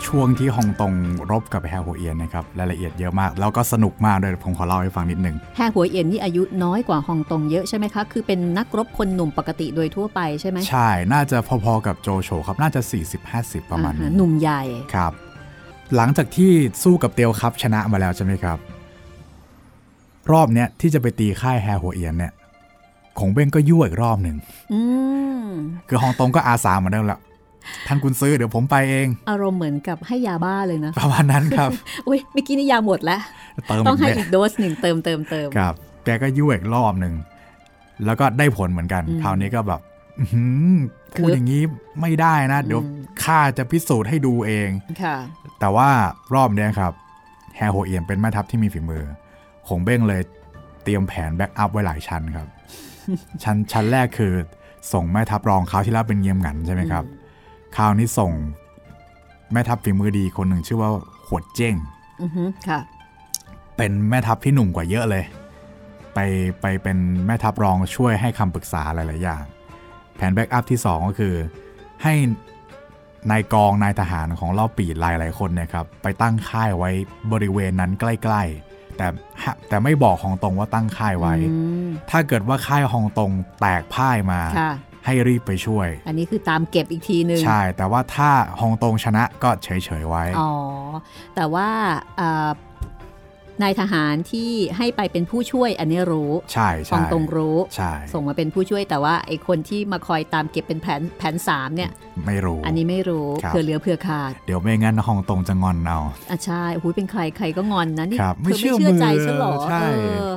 [0.07, 0.93] ช่วงที่ฮองตง
[1.31, 12.81] รบกับแฮโฮเอียนนะครับรายละเอียดเยอะมาก แล้วก็สนุกมากด้วยผมขอเล่าให้ฟังนิดนึงแฮหัวเอียนนี่อายุน้อยกว่าฮองตงเยอะใช่ไหมคะคือเป็นนักรบคนหนุ่มปกติโดยทั่วไปใช่ไหมใช่น่าจะพอๆกับโจโฉครับน่าจะ
[13.27, 14.63] 40-50 ประมาณอ่านี้ฮะหนุ่มใหญ่
[14.95, 15.13] ครับ
[15.97, 16.51] หลังจากที่
[16.83, 18.59] สู้กับเตียวครับชนะมาแล้วใช่ไหมครับ
[20.33, 22.33] รอบเนี้ยที่จะไปตีค่ายแฮโฮเอียนเนี่ย
[23.19, 24.37] ขงเบ้งก็ยั่วอีกรอบหนึ่ง
[24.73, 24.81] อื
[25.47, 25.49] ม
[25.89, 27.21] คือฮองตงก็อาสาเหมือนเดิมแหละ
[27.87, 31.71] ท่านกุนซื้อเดี๋ยวผมไปเอง อารมณ์เหมือนกับให้ยาบ้าเลยนะประมาณนั้นครับ
[32.09, 33.21] อุ้ยเมื่อกี้นี่ยาหมดแล้ว
[33.67, 37.15] เติมต้องให้เม็ดอีกโดสหนึ่งเติมเติมเติมครับ แกก็ยั่วอีกรอบหนึ่ง
[38.07, 39.81] แล้วก็ได้ผลเหมือนกันอืมคราวนี้ก็แบบ
[40.19, 40.77] อื้อหือ
[41.13, 41.63] พูดคืออย่างนี้
[42.01, 44.69] ไม่ได้นะ เดี๋ยวอืมข้าจะพิสูจน์ให้ดูเอง
[45.03, 45.17] ค่ะ
[45.61, 45.89] แต่ว่า
[46.35, 46.93] รอบเนี้ยครับ
[47.57, 49.05] แฮหัวเอี๋ยนเป็นแม่ทัพที่มีฝีมือ
[49.69, 50.21] ขงเบ้งเลย
[50.85, 52.47] เตรียมแผน backup ไว้หลายชั้นครับ
[53.43, 54.33] ชั้นชั้นแรกคือ
[54.93, 57.05] ส่งแม่ทัพรองคราวที่แล้วเป็นเงียมหงันใช่ไหมครับ
[57.77, 58.33] คราวนี้ส่ง
[59.53, 60.91] แม่ทัพฝีมือดีคนหนึ่งชื่อว่า
[61.27, 61.75] หวดเจ้ง
[62.23, 62.81] อือฮึค่ะ
[63.77, 65.25] เป็นแม่ทัพที่หนุ่มกว่าเยอะเลย
[66.15, 66.19] ไป
[66.61, 69.45] ไปเป็นแม่ทัพรองช่วยให้คำปรึกษาหลาย ๆ อย่าง
[70.17, 71.35] แผน backup ที่ 2 ก็คือ
[72.03, 72.15] ให้
[73.31, 76.91] นายกองนายทหารของเล่าปีดหลายๆคนเนะครับ ไปตั้งค่ายไว้
[77.33, 79.07] บริเวณนั้นใกล้ ๆ แต่
[79.43, 84.73] ฮะแต่ไม่บอกฮองตงว่าตั้งค่ายไว้อืมถ้าเกิดว่าค่ายฮองตงแตกพ่ายมาค่ะ
[85.09, 89.68] ให้รีบไปช่วย อันนี้คือตามเก็บอีกทีหนึ่งใช่ แต่ว่าถ้าฮองตงชนะก็เฉ
[90.03, 90.51] ยๆไว้ อ๋อ
[91.35, 91.68] แต่ว่า
[92.16, 92.49] เอ่อ
[93.62, 101.90] นายทหารที่ให้ไปเป็นผู้ช่วยอันนี้รู้ใช่ฟอใช่งตรงรู้ใช่ส่งมาเป็นผู้ช่วยแต่ว่าไอ้คนที่มาคอยตามเก็บเป็นแผนแผนสามเนี่ย
[102.27, 105.99] ไม่รู้ อันนี้ไม่รู้ครับเผื่อเหลือเผื่อขาด เดี๋ยวไม่งั้นฮองตงจะงอนเอา
[106.31, 110.33] อะใช่โอ้โหเป็นใครใครก็งอนนะนี่ครับเธไม่อเชื่ไม่อเชื่อใจมือฉันเหรอใช่เออ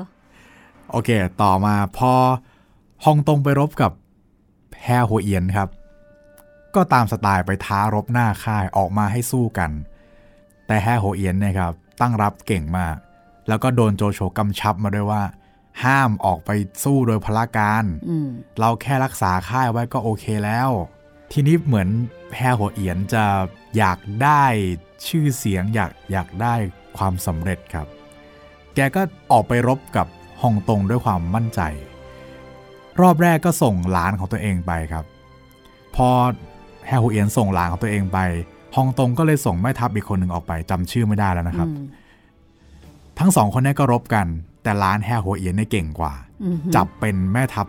[0.92, 1.10] โอเค
[1.42, 2.12] ต่อมาพอ
[3.06, 3.92] ฮองตงไปรบกับ
[4.86, 5.70] แฮโฮเอียนครับ
[6.76, 9.72] ก็ตามสไตล์ไปท้ารบหน้าค่ายออกมาให้สู้กัน
[10.68, 12.96] แต่แฮโฮเอียนเนี่ยครับตั้งรับเก่งมาก
[13.48, 15.24] แล้วก็โดนโจโฉกำชับมาด้วยว่า
[15.84, 16.50] ห้ามออกไป
[16.84, 18.28] สู้โดยพละการอืม
[18.60, 20.70] เราแค่รักษาค่ายไว้ก็โอเคแล้ว
[21.32, 21.90] ทีนี้เหมือน
[22.38, 23.26] แฮโฮเอียนจะ
[23.78, 24.44] อยากได้
[25.08, 26.54] ชื่อเสียงอยากอยากได้
[26.98, 27.88] ความสำเร็จครับ
[28.76, 30.08] แกก็ออกไปรบกับ
[30.42, 31.62] ฮองตงด้วยความมั่นใจ
[33.02, 35.06] รอบแรกก็ส่งหลานของตัวเองไปครับ
[35.96, 36.08] พอ
[36.88, 38.20] แฮฮูเอียนส่งหลานของตัวเองไป
[38.76, 41.88] ฮองตงก็เลยส่งแม่ทัพอีกคนหนึ่งออกไปจำชื่อไม่ได้แล้วนะครับอืม
[43.20, 44.28] ทั้งสองคนนี้ก็รบกัน
[44.64, 47.68] แต่ล้านแฮหัวเอียนเนี่ยเก่งกว่าอืมจับเป็นแม่ทัพ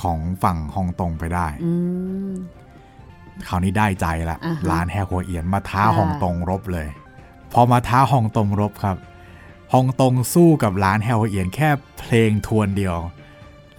[0.00, 1.72] ของฝั่งฮองตงไปได้อื
[2.30, 2.32] ม
[3.48, 6.88] คราวนี้ได้ใจละอ่าฮะล้านแฮหัวเอียนมาท้าค่ะฮองตงรบเลย
[7.52, 8.96] พอมาท้าฮองตงรบครับ
[9.72, 12.96] ฮองตงสู้กับล้านแฮหัวเอียนแค่เพลงทวนเดียว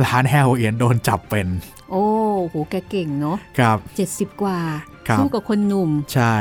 [0.06, 1.48] ล้านแฮหัวเอียนโดนจับเป็น
[1.92, 2.06] โอ้
[2.50, 4.60] โหแกเก่งเนาะครับเจ็ดสิบกว่า
[5.08, 6.36] ครับสู้กับคนหนุ่ม ใช่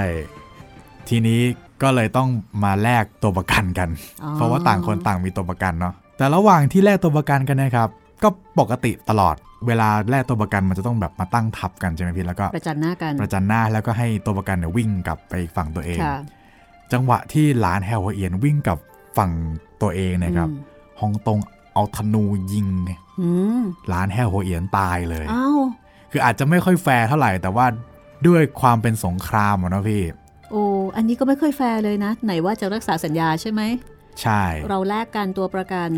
[1.08, 1.40] ทีนี้
[1.82, 2.28] ก็เลยต้อง
[2.64, 3.88] มาแลกตัวประกันกัน
[4.22, 7.88] อ๋อเพราะว่าต่างคนต่างมีตัวประกันเนาะแต่ระหว่างที่แลกตัวประกันกันนะครับ
[8.22, 16.16] ก็ปกติตลอด เวลาแลกตัวประกันมันจะต้องแบบมาตั้งทับกันใช่ไหมพี่แล้วก็ประจันหน้ากันประจันหน้าแล้วก็ให้ตัวประกันเนี่ยวิ่งกลับไปฝั่งตัวเองค่ะ
[16.92, 18.78] จังหวะที่หลานแฮวเอียนวิ่งกลับ
[19.16, 19.30] ฝั่ง
[19.82, 20.68] ตัวเองเนะครับอืม
[21.00, 21.38] ฮองตง
[21.74, 22.66] เอาธนูยิง
[23.20, 25.58] อืมหลานแฮวเอียนตายเลยอ้าว
[26.12, 27.66] คืออาจจะไม่ค่อยแฟร์เท่าไหร่แต่ว่า
[28.26, 30.02] ด้วยความเป็นสงครามอะเนาะพี่
[30.50, 30.64] โอ้
[30.96, 33.62] อันนี้ก็ไม่ค่อยแฟร์เลยนะ ไหนว่าจะรักษาสัญญาใช่ไหม
[34.22, 35.90] ใช่ เราแลกกันตัวประกัน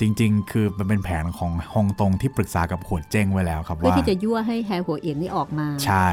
[0.00, 6.08] จริงๆ คือมันเป็นแผนของฮองตงที่ปรึกษากับหวดเจ้งไว้แล้วครับเพื่อว่าที่จะยั่วให้แฮหัวเอี๋ยนนี่ออกมา ใช่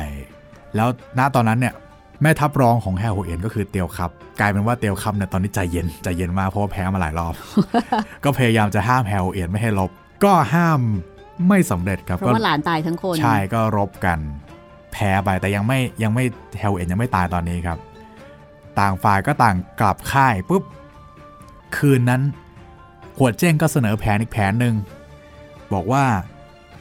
[0.75, 0.87] แล้ว
[1.19, 1.73] ณตอนนั้นเนี่ย
[2.21, 7.33] แม่ทัพรองของแฮหัวเอี๋ยนก็คือเตียวคับ กลายเป็นว่าเตียวคับเนี่ยตอนนี้ใจเย็นใจเย็นมากเพราะว่าแพ้มาหลายรอบ
[8.23, 9.91] ก็พยายามจะห้ามแฮหัวเอี๋ยนไม่ให้รบ
[10.23, 10.81] ก็ห้าม
[11.47, 14.19] ไม่สำเร็จครับเพราะว่าหลานตายทั้งคนใช่ก็รบกัน
[14.91, 16.23] แพ้ไปแต่ยังไม่ยังไม่
[16.59, 17.77] แฮร์โฮเอียนยังไม่ตายตอนนี้ครับ
[18.79, 20.63] ต่างฝ่ายก็ต่างกลับค่ายปุ๊บ
[21.77, 22.21] คืนนั้น
[23.17, 24.75] ขวดเจ้งก็เสนอแผนอีกแผนหนึ่ง
[25.73, 26.03] บอกว่า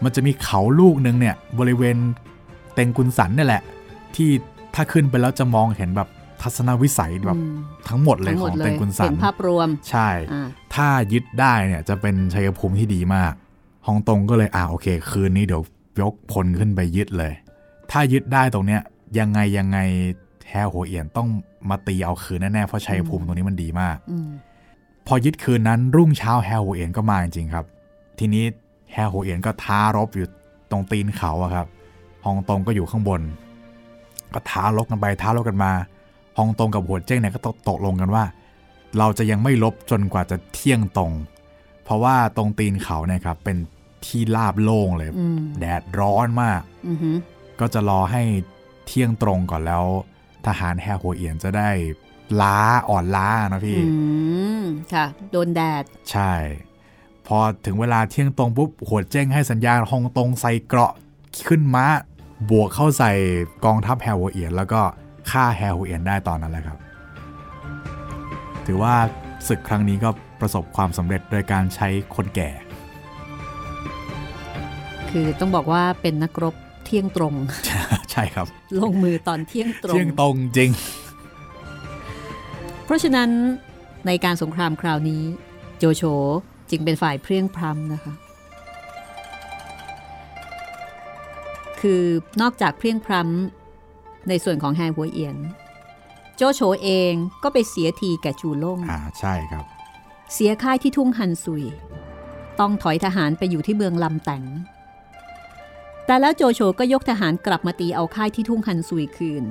[0.05, 1.97] มันจะมีเขาลูกหนึ่งเนี่ย บริเวณ
[2.75, 3.63] เต็งกุนสันเนี่ยแหละ
[4.17, 4.31] ที่
[4.75, 6.09] ถ้าขึ้นไปแล้วจะมองเห็นแบบ
[6.43, 7.57] ทัศนวิสัยแบบอืม
[7.89, 13.33] ทั้งหมดเลยทั้งหขมอดงเลเต็ยงกุนสัเห็นนภาพรวมใช่อ่า ถ้ายึดได้เนี่ยจะเป็นชัยภูมิที่ดีมาก
[13.87, 15.63] ฮองตงก็เลยอ่าโอเค คืนนี้เดี๋ยว
[16.01, 17.33] ยกพลขึ้นไปยึดเลย
[17.91, 18.81] ถ้ายึดได้ตรงเนี้ย
[19.19, 19.79] ยังไงยังไง
[20.49, 21.29] แฮหัวเอียนต้อง
[21.71, 24.31] มาตีเอาคืนแน่ๆเพราะชัยภูมิตรงนี้มันดีมากอืม
[25.07, 27.65] พอยึดคืนนั้นรุ่งเช้าแฮหัวเอียนก็มาจริงๆครับ
[28.19, 28.45] ทีนี้
[28.93, 30.27] แฮหัวเอียนก็ท้ารบอยู่
[30.71, 31.67] ตรงตีนเขาอะครับ
[32.25, 33.21] ฮองตงก็อยู่ข้างบน
[34.35, 35.73] ก็ท้ารบกันไปท้ารบกันมา
[36.39, 38.25] ฮองตงกับหัวเจ้งเนี่ยก็ตกตกลงกันว่า
[38.99, 41.13] เราจะยังไม่ลบจนกว่าจะเที่ยงตรง
[41.85, 43.57] เพราะว่าตรงตีนเขาเนี่ยครับเป็น
[44.07, 47.17] ที่ราบโล่งเลยอืมแดดร้อนมากอือหือ
[47.61, 48.23] ก็จะรอให้
[48.87, 49.85] เที่ยงตรงก่อนแล้ว
[50.47, 51.71] ทหารแฮหัวเอียนจะได้
[52.41, 53.97] ล้าอ่อนล้านะพี่อื
[54.61, 56.33] มค่ะ โดนแดด ใช่
[57.27, 60.93] พอถึงเวลาเที่ยงตรงปุ๊บหัวเจ้งให้สัญญาณฮองตงใส่เกราะ
[61.49, 61.87] ขึ้นม้า
[62.51, 63.13] บวกเข้าใส่
[63.65, 64.81] กองทัพแฮหัวเอียน แล้วก็
[65.31, 66.79] ฆ่าแฮหัวเอียนได้ตอนนั้นแหละครับ
[68.67, 68.95] ถือว่า
[69.49, 72.51] ศึกครั้งนี้ก็ประสบความสำเร็จโดยการใช้คนแก่
[75.11, 77.35] คือต้องบอกว่าเป็นนักรบเที่ยงตรง
[78.13, 78.47] ใช่ครับ
[78.79, 80.71] ลงมือตอนเที่ยงตรง เที่ยงตรงจริง
[82.85, 83.31] เพราะฉะนั้น
[84.07, 85.23] ในการสงครามคราวนี้
[85.79, 86.03] โจโฉ
[86.71, 88.15] จึงเป็นฝ่ายเพรียงพรำนะคะ
[91.81, 92.03] คือ
[92.41, 95.37] นอกจากเพรียงพรำในส่วนของแฮหัวเอียน
[96.37, 99.65] โจโฉเองก็ไปเสียทีแก่จูล่งอ่าใช่ครับ
[100.35, 101.65] เสียค่ายที่ทุ่งฮันซุย
[102.61, 104.45] ต้องถอยทหารไปอยู่ที่เมืองลำแตง
[106.07, 109.45] แต่แล้วโจโฉก็ยกทหารกลับมาตีเอาค่ายที่ทุ่งฮันซุยคืน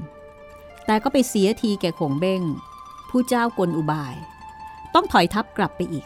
[0.85, 2.41] แต่ก็ไปเสียทีแก่ขงเบ้ง
[3.09, 4.15] ผู้เจ้ากลอุบาย
[4.93, 6.05] ต้องถอยทัพกลับไปอีก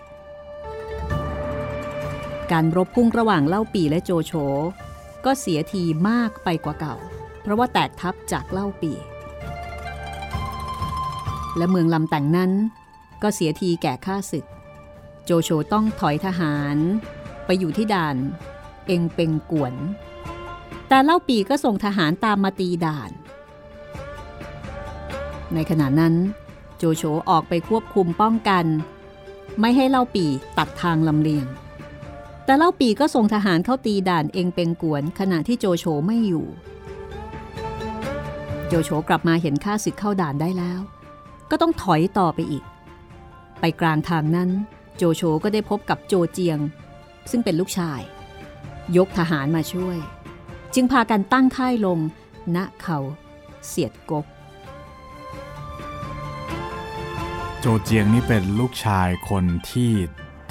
[2.52, 4.34] การรบพุ่งระหว่างเล่าปีและโจโฉ
[5.26, 6.96] ก็เสียทีมากไปกว่าเก่า
[7.42, 8.94] เพราะว่าแตกทัพจากเล่าปี
[11.58, 12.52] และเมืองลำแต่งนั้น
[13.22, 14.46] ก็เสียทีแก่ข้าศึก
[15.26, 16.78] โจโฉต้องถอยทหาร
[17.46, 18.16] ไปอยู่ที่ด่าน
[18.88, 19.74] เองเป็งกวน
[20.88, 23.12] แต่เล่าปีก็ส่งทหารตามมาตีด่าน
[25.54, 26.14] ในขณะนั้น
[26.78, 28.66] โจโฉออกไปควบคุมป้องกัน
[29.60, 30.26] ไม่ให้เล่าปี
[30.58, 31.46] ตัดทางลำเลียง
[32.46, 36.46] แต่เล่าปีก็ส่งทหารเข้าตีด่านเองเป็งกวน ขณะที่โจโฉไม่อยู่
[38.68, 40.80] โจโฉกลับมาเห็นข้าศึกเข้าด่านได้แล้ว
[41.52, 42.64] ก็ต้องถอยต่อไปอีก
[43.60, 44.50] ไปกลางทางนั้น
[44.98, 46.60] โจโฉก็ได้พบกับโจเจียง
[47.32, 48.00] ซึ่งเป็นลูกชาย
[48.98, 49.98] ยกทหารมาช่วย
[50.74, 52.00] จึงพากันตั้งค่ายลง
[52.56, 53.00] ณเขา
[53.68, 54.26] เสียดกก
[57.60, 59.92] โจเจียงนี่เป็นลูกชายคนที่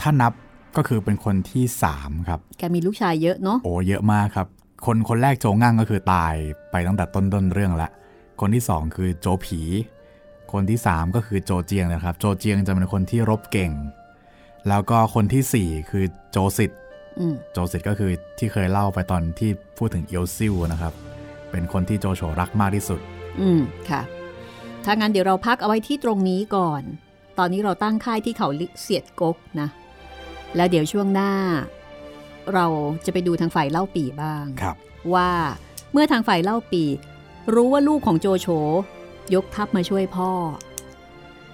[0.01, 0.33] ถ้านับ
[0.77, 1.65] ก็คือเป็นคนที่
[1.97, 4.47] 3ครับ แกมีลูกชายเยอะเนาะ โอ้เยอะมากครับ
[4.87, 6.35] คนคนแรกโจงั่งก็คือตาย
[6.71, 7.91] ไปตั้งแต่ต้นต้นเรื่องละ
[8.41, 9.61] คนที่2คือโจผี
[10.53, 13.73] คนที่ 3 ก็คือโจเจียงนะครับ โจเจียงจะเป็นคนที่รบเก่ง
[14.69, 16.81] แล้วก็คนทีสี่4 คือโจสิทธิ์
[17.19, 20.93] อืมโจซิตก็คือที่เคยเล่าไปตอนที่พูดถึงเอียวซิลนะครับ
[21.51, 23.01] เป็นคนที่โจโฉรักมากที่สุด
[23.41, 24.03] อืมค่ะ
[24.85, 26.83] ถ้างั้นเดี๋ยวเราพักเอาไว้ที่ตรงนี้ก่อน
[27.39, 28.49] ตอนนี้เราตั้งค่ายที่เขา
[28.83, 29.69] เสียดกกนะ
[30.57, 31.33] แล้วเดี๋ยวช่วงหน้า
[32.55, 32.67] เรา
[33.07, 34.77] จะไปดูทางฝ่ายเล่าปีบ้างครับ
[35.15, 35.31] ว่า
[35.93, 36.85] เมื่อทางฝ่ายเล่าปี
[37.55, 38.49] รู้ว่าลูกของโจโฉ
[39.35, 40.31] ยกทัพมาช่วยพ่อ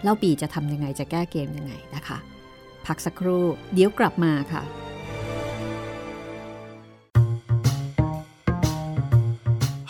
[0.02, 2.18] เล่าปีจะทำยังไงจะแก้เกมยังไงนะคะ
[2.86, 4.62] พักสักครู่เดี๋ยวกลับมาค่ะ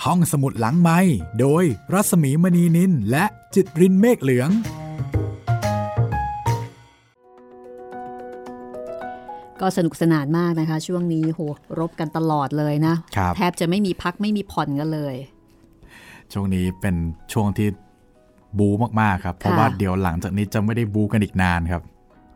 [0.05, 0.99] ห้องสมุดหลังไม้
[1.41, 4.51] โดยรัสมีมณีนินและจิตรินเมฆเหลือง
[9.61, 11.41] ก็สนุกสนานมากนะคะ ช่วงนี้โห
[11.79, 15.17] รบกันตลอดเลยนะครับแทบจะไม่มีพักไม่มีผ่อนกันเลย
[16.33, 16.95] ช่วงนี้เป็น
[17.33, 17.69] ช่วงที่
[18.59, 18.69] บู
[19.01, 21.83] มากๆครับ เพราะว่าเดี๋ยวหลังจากนี้จะไม่ได้บูกันอีกนานครับ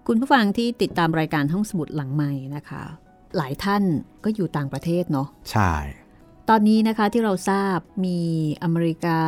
[0.06, 2.82] คุณผู้ฟังที่ติดตามรายการห้องสมุดหลังใหม่นะคะ
[3.36, 3.82] หลายท่าน
[4.24, 5.72] ก็อยู่ต่างประเทศเนาะใช่
[6.48, 8.20] ตอนนี้นะคะที่เราทราบมี
[8.62, 9.20] อเมริกา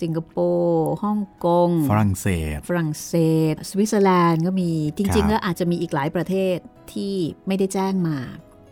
[0.00, 3.14] สิงคโปร์ฮ่องกงฝรั่งเศส ฝรั่งเศ
[3.52, 6.56] ส สวิตเซอร์แลนด์ก็มีจครัริงบๆแล้วอาจจะมีอีกหลายประเทศ
[6.92, 7.14] ที่
[7.46, 8.18] ไม่ได้แจ้งมา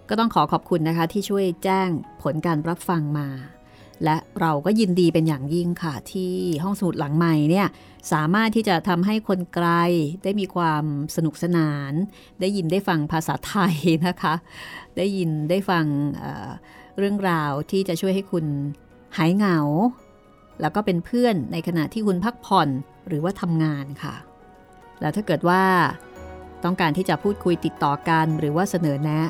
[0.09, 1.89] ก็ต้องขอขอบคุณนะคะที่ช่วยแจ้ง
[2.23, 3.29] ผลการรับฟังมา
[4.05, 7.69] และเราก็ยินดีเป็นอย่างยิ่งค่ะ ที่ห้องสมุดหลังใหม่เนี่ย
[8.13, 9.69] สามารถที่จะทำให้คนไกล
[10.25, 10.85] ได้มีความ
[11.17, 11.93] สนุกสนาน
[12.41, 13.75] ได้ยินได้ฟังภาษาไทย
[14.07, 14.35] นะคะ
[14.97, 15.85] ได้ยินได้ฟัง
[16.19, 18.47] เเรื่องราวที่จะช่วยให้คุณ
[19.17, 19.59] หายเหงา
[20.61, 22.69] แล้วก็เป็นเพื่อนในขณะที่คุณพักผ่อน
[23.09, 24.15] หรือว่าทำงานค่ะ
[25.01, 25.63] แล้วถ้าเกิดว่า
[26.65, 29.21] ต้องการที่จะพูดคุยติดต่อกันหรือว่าเสนอแนะ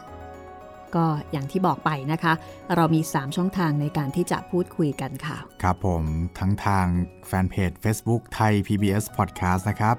[0.97, 2.33] ก็อย่างที่บอกไปนะคะ
[2.77, 6.05] เรามี 3 ช่องทางในการที่จะพูดคุยกันค่ะ ครับผม
[6.39, 6.87] ทั้งทาง
[7.27, 9.97] แฟนเพจ Facebook ไทย PBS Podcast นะครับ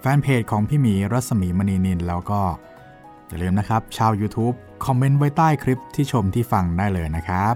[0.00, 2.40] แฟนเพจของพี่หมีรัศมีมณีนินแล้วก็
[3.28, 7.54] อย่าลืมนะครับ ชาว YouTube คอมเมนต์ไว้ใต้คลิปที่ชมที่ฟังได้เลยนะครับ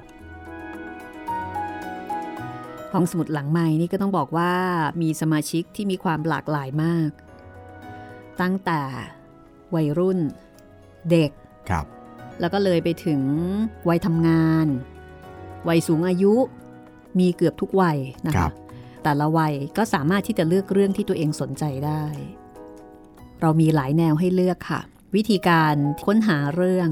[2.93, 4.53] ห้องสมุดหลังใหม่นี่ก็ต้องบอกว่า
[5.03, 7.11] มีสมาชิกที่มีความหลากหลายมาก
[8.41, 8.81] ตั้งแต่
[9.75, 10.19] วัยรุ่น
[11.11, 11.31] เด็ก
[11.71, 11.87] ครับ
[12.41, 13.21] แล้วก็เลยไปถึง
[13.89, 14.67] วัยทำงาน
[15.69, 16.35] วัยสูงอายุ
[17.19, 18.53] มีเกือบทุกวัยนะครัคะบ
[19.05, 22.05] แต่ละวัยก็สามารถที่จะเลือกเรื่องที่ตัวเองสนใจได้
[23.41, 24.81] เรามีหลายแนวให้เลือกค่ะ
[25.17, 25.75] วิธีการ
[26.07, 26.89] ค้นหาเรื่อง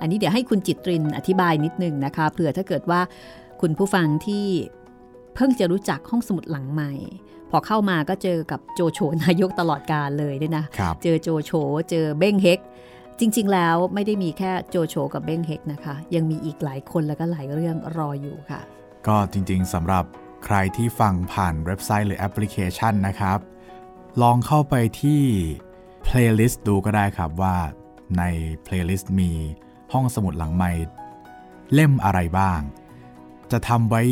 [0.00, 3.00] อันนี้เดี๋ยวให้คุณจิตรินอธิบายนิดนึงนะคะเผื่อถ้าเกิดว่า
[3.60, 4.46] คุณผู้ฟังที่
[5.34, 6.92] เพิ่งจะรู้จักห้องสมุดหลังใหม่
[7.50, 11.52] พอเข้ามาก็เจอกับโจโฉนายกตลอดกาลเลยเนี่ยนะครับเจอโจโฉ
[11.90, 12.60] เจอเบ้งเฮก
[13.20, 18.60] จริง ๆ แล้วไม่ได้มีแค่โจโฉกับเบ้งเฮกนะคะ ยังมีอีกหลายคนแล้วก็หลายเรื่องรออยู่ค่ะ
[19.06, 20.04] ก็จริง ๆสำหรับ
[20.44, 23.38] ใครที่ฟังผ่านเว็บไซต์หรือแอปพลิเคชันนะครับ
[24.22, 25.22] ลองเข้าไปที่
[26.06, 27.56] playlist ดูก็ได้ครับว่า
[28.18, 28.22] ใน
[28.66, 29.30] playlist มี
[29.92, 30.72] ห้องสมุดหลังใหม่
[31.72, 32.60] เล่มอะไรบ้าง
[33.52, 34.02] จะทำไว้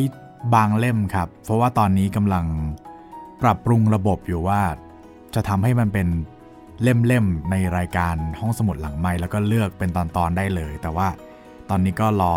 [0.55, 2.47] บางเล่มครับ เพราะว่าตอนนี้กำลัง
[3.43, 4.61] ปรับปรุงระบบอยู่ว่า
[5.35, 6.09] จะทำให้มันเป็น
[6.83, 11.09] เล่มๆในรายการห้องสมุดหลังใหม่แล้วก็เลือกเป็นตอนๆได้เลย แต่ว่า
[11.71, 12.37] ตอนนี้ก็รอ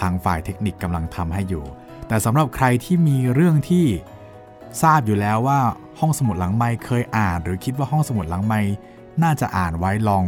[0.00, 1.64] ทางฝ่ายเทคนิคกำลังทำให้อยู่
[2.08, 3.86] แต่สำหรับใครที่มีเรื่องที่
[4.82, 5.60] ทราบอยู่แล้วว่า
[6.00, 8.60] ห้องสมุดหลังไม้เคยอ่าน หรือคิดว่าห้องสมุดหลังไม้
[9.22, 10.24] น่าจะอ่านไว้ลอง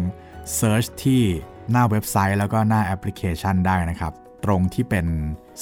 [0.56, 1.22] เซิร์ชที่
[1.70, 4.12] หน้าเว็บไซต์แล้วก็หน้าแอปพลิเคชันได้นะครับ
[4.44, 5.06] ตรงที่เป็น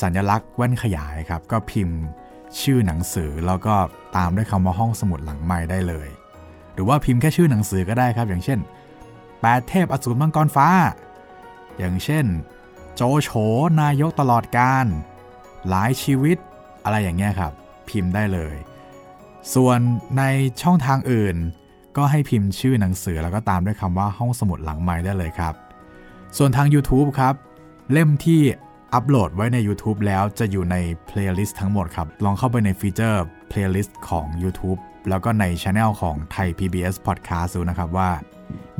[0.02, 1.98] สัญลักษณ์แว่นขยายครับ ก็พิมพ์
[2.60, 3.74] ชื่อหนังสือแล้วก็
[4.16, 6.08] ตามด้วยคำว่าห้องสมุดหลังไม้ได้เลย
[6.80, 8.58] รือว่าพิมพ์แค่ชื่อหนังสือก็ได้ครับ อย่างเช่น
[9.40, 10.68] แปดเทพอสูรมังกรฟ้า
[11.78, 12.26] อย่างเช่น
[12.94, 13.30] โจโฉ
[13.80, 14.86] นายกตลอดการ
[15.68, 16.36] หลายชีวิต
[16.84, 17.52] อะไรอย่างเงี้ยครับ
[17.88, 18.54] พิมพ์ได้เลย
[19.54, 19.78] ส่วน
[20.18, 20.22] ใน
[20.62, 21.36] ช่องทางอื่น
[21.96, 25.54] ก็ให้พิมพ์ชื่อหนังสือแล้วก็ตามด้วยคำว่าห้องสมุดหลังไม้ได้เลยครับ
[26.36, 27.34] ส่วนทาง YouTube ครับ
[27.92, 28.40] เล่มที่
[28.94, 30.76] อัปโหลดไว้ใน YouTube แล้วจะอยู่ใน
[31.08, 38.10] playlist ทั้งหมดครับ ลองเข้าไปในฟีเจอร์ playlist ของ YouTube แล้วก็ใน Channel ของไทย PBS Podcast ดูนะครับว่า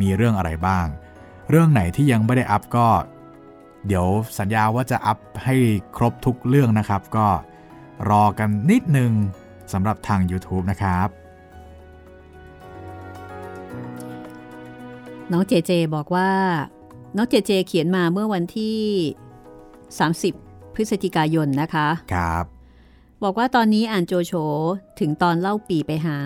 [0.01, 0.87] มีเรื่องอะไรบ้าง
[1.51, 2.89] เรื่องไหนที่ยังไม่ได้อัพก็
[3.87, 4.07] เดี๋ยว
[4.39, 5.57] สัญญาว่าจะอัพให้
[5.97, 7.27] ครบทุกเรื่องนะครับ ก็
[8.11, 9.12] รอกันนิดนึง
[9.73, 11.09] สำหรับทาง YouTube นะครับ
[15.33, 16.31] น้องเจเจบอกว่า
[17.16, 18.79] น้องเจเจเขียนมาเมื่อวันที่
[20.18, 22.60] 30 พฤศจิกายนนะคะ ครับ
[23.23, 24.33] บอกว่าตอนนี้อ่านโจโฉ
[25.01, 26.18] ถึงตอนเล่าปีไปหา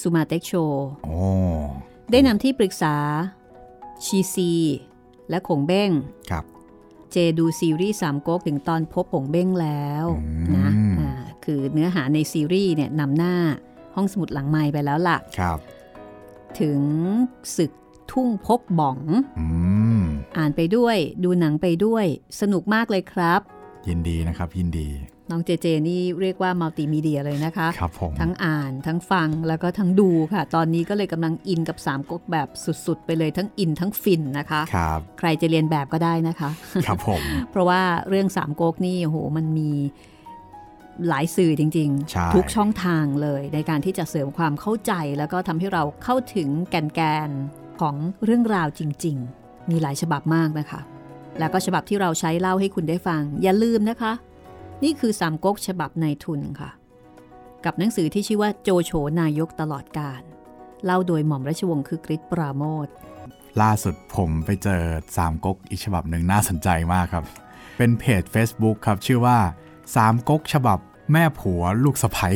[0.00, 0.52] ซูมาเต็กโช
[1.04, 1.18] โอ้
[2.10, 2.96] ได้นำที่ปรึกษา
[4.04, 4.52] ชีซี
[5.30, 5.90] และขงเบ้ง
[6.30, 6.44] ครับ
[7.10, 10.68] เจดูซีรีส์สามก๊กถึงตอนพบผงเบ้งแล้วอืมนะ
[11.00, 11.10] อ่า
[11.44, 13.34] คือเนื้อหาในซีรีส์เนี่ยนำหน้า
[13.94, 15.58] ห้องสมุดหลังไม้ไปแล้วล่ะครับ
[16.60, 16.80] ถึง
[17.56, 17.72] ศึก
[18.12, 18.98] ทุ่งพกบ่อง
[19.40, 19.46] อื
[20.00, 20.02] ม
[20.38, 22.04] อ่านไปด้วยดูหนังไปด้วย
[22.40, 23.40] สนุกมากเลยครับ
[23.88, 24.88] ยินดีนะครับยินดี
[25.30, 32.48] น้องเจเจนี่เรียกว่ามัลติมีเดียเลยนะคะครับผมทั้งอ่านทั้งฟังแล้วก็ทั้งดูค่ะ ตอนนี้ก็เลยกำลังอินกับสามก๊กแบบ
[32.86, 36.50] สุดๆ ไปเลยทั้งอินทั้งฟินนะคะครับใครจะเรียนแบบก็ได้นะคะ
[36.86, 39.70] ครับผมเพราะว่าเรื่องสามก๊กนี่โอ้โหมันมี
[41.08, 47.94] หลายสื่อจริงใช่ๆทุกช่องทางเลยในการที่จะเสริมความเข้าใจ แล้วก็ทำให้เราเข้าถึงแกนแกนๆของ
[48.24, 50.80] เรื่องราวจริง ๆ มีหลายฉบับมากนะคะ
[51.38, 54.12] แล้วก็ฉบับที่เราใช้เล่าให้คุณได้ฟัง อย่าลืมนะคะ
[54.84, 56.70] นี่คือสามก๊กฉบับในทุนค่ะ
[57.64, 60.20] กับหนังสือที่ชื่อว่าโจโฉนายกตลอดการ
[60.84, 62.88] เล่าโดยหม่อมราชวงศ์คือกริชปราโมท
[63.62, 64.82] ล่าสุดผมไปเจอ
[65.16, 67.24] สามก๊กอีกฉบับหนึ่งน่าสนใจมากครับ
[67.76, 69.38] เป็นเพจ Facebook ครับ ชื่อว่า
[69.96, 70.78] สามก๊กฉบับ
[71.12, 72.28] แม่ผัวลูกสะใภ้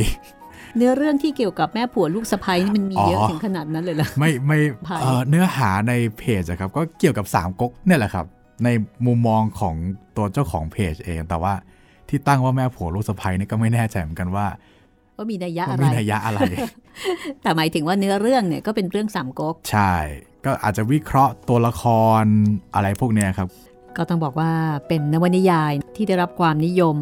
[0.76, 8.26] เนื้อเรื่องที่เกี่ยวกับแม่ผัวลูกสะใภ้นี่มันมีอ๋อเยอะถึงขนาดนั้นเลยเหรอไม่ไม่ไผ่เอ่อเนื้อหาในเพจอะครับก็เกี่ยวกับสามก๊กเนี่ยแหละครับ
[8.64, 8.68] ใน
[9.06, 9.74] มุมมองของ
[10.16, 11.54] ตัวเจ้าของเพจเองแต่ว่า
[12.08, 14.46] ที่ตั้งว่าแม่ผัวลูกสะใภ้นี่ก็ไม่แน่ใจเหมือนกันว่า
[15.16, 16.40] ว่ามีนัยยะว่าอะไรมีนัยยะอะไร
[17.42, 19.94] แต่หมายถึงว่าเนื้อเรื่องเนี่ยก็เป็นเรื่องสามก๊กใช่
[20.44, 21.82] ก็อาจจะวิเคราะห์ตัวละค
[22.22, 22.24] ร
[22.74, 23.48] อะไรพวกเนี้ยครับ
[23.96, 24.50] ก็ต้องบอกว่า
[24.88, 26.96] เป็นนวนิยายที่ได้รับความนิยม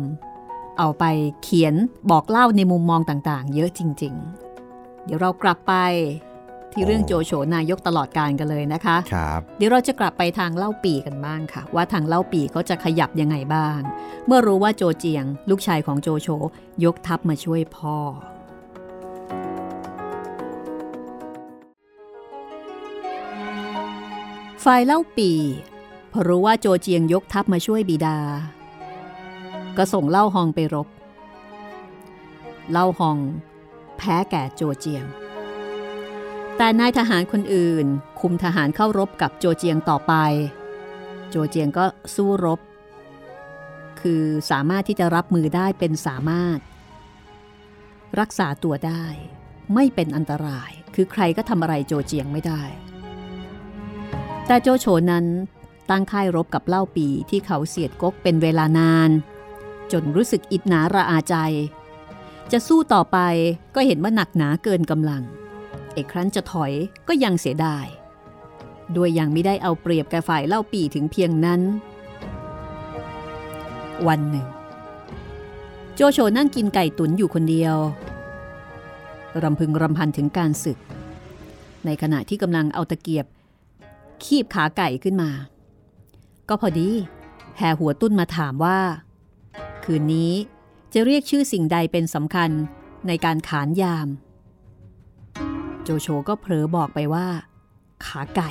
[0.79, 1.05] เอาไป
[1.43, 1.75] เขียน
[2.11, 4.15] บอกเล่าในมุมมองต่างๆ เยอะจริง
[4.61, 5.75] ๆ เดี๋ยวเรากลับไป
[6.79, 13.79] ที่เรื่องโอ้โจโฉนายกตลอดการกันเลยนะคะครับเดี๋ยวเราจะกลับไปทางเล่าปีกันบ้างค่ะ ว่าทางเล่าปีเขาจะขยับยังไงบ้าง
[14.27, 16.29] เมื่อรู้ว่าโจเจียง ลูกชายของโจโฉ
[16.85, 17.99] ยกทัพมาช่วยพ่อ
[24.65, 25.31] ฝ่ายเล่าปี
[26.13, 28.19] พอรู้ว่าโจเจียงยกทัพมาช่วยบิดา
[29.77, 30.89] ก็ส่งเล่าฮองไปรบ
[32.73, 33.19] เล่าฮอง
[33.97, 35.07] แพ้แก่โจเจียง
[36.57, 37.87] แต่นายทหารคนอื่น
[38.21, 40.13] คุมทหารเข้ารบกับโจเจียงต่อไป
[41.31, 41.85] โจเจียงก็
[42.15, 42.61] สู้รบ
[44.01, 46.59] คือสามารถที่จะรับมือได้เป็นสามารถ
[48.21, 49.05] รักษาตัวได้
[49.75, 52.63] ไม่เป็นอันตราย คือใครก็ทำอะไรโจเจียงไม่ได้
[54.47, 55.25] แต่โจโฉนั้น
[55.91, 59.11] ตั้งค่ายรบกับเล่าปีที่เขาเสียดกกเป็นเวลานาน
[59.93, 61.37] จนรู้สึกอิจนาระอาใจ
[62.53, 63.19] จะสู้ต่อไป
[63.75, 65.23] ก็เห็นว่าหนักหนาเกินกำลัง
[65.97, 66.73] เอกครั้นจะถอย
[67.09, 67.87] ก็ยังเสียดาย
[68.97, 71.61] ด้วยยังไม่ได้เอาเปรียบแก่ฝ่ายเล่าปีถึงเพียงนั้น
[74.09, 74.47] วันหนึ่ง
[75.95, 77.77] โจโฉนั่งกินไก่ตุ๋นอยู่คนเดียว
[79.43, 80.79] รำพึงรำพันถึงการศึก
[81.85, 83.27] ในขณะที่กำลังเอาตะเกียบ
[84.25, 85.31] คีบขาไก่ขึ้นมา
[86.49, 86.89] ก็พอดี
[87.59, 88.79] แห่หัวตุ้นมาถามว่า
[89.85, 90.33] คืนนี้
[90.93, 92.51] จะเรียกชื่อสิ่งใดเป็นสำคัญ
[93.07, 94.09] ในการขานยาม
[95.89, 97.27] โจโฉก็เผลอบอกไปว่า
[98.05, 98.51] ขาไก่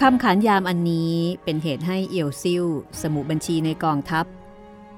[0.00, 1.14] คำขานยามอันนี้
[1.44, 2.64] เป็นเหตุให้เอียวซิ่ว
[3.02, 4.24] สมุบัญชีในกองทัพ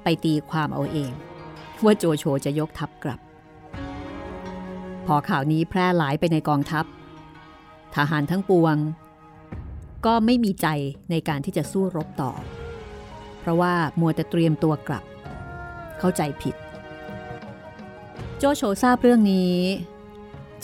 [0.02, 1.12] ไปตีความเอาเอง
[1.84, 3.20] ว่าโจโฉจะยกทัพกลับ
[5.06, 6.84] พอข่าวนี้แพร่หลายไปในกองทัพ
[7.94, 8.76] ทหารทั้งปวง
[10.06, 10.68] ก็ไม่มีใจ
[11.10, 12.32] ในการที่จะสู้รบต่อ
[13.40, 15.04] เพราะว่ามัวแต่เตรียมตัวกลับ
[15.98, 16.54] เข้าใจผิด
[18.40, 19.56] โจโฉทราบเรื่องนี้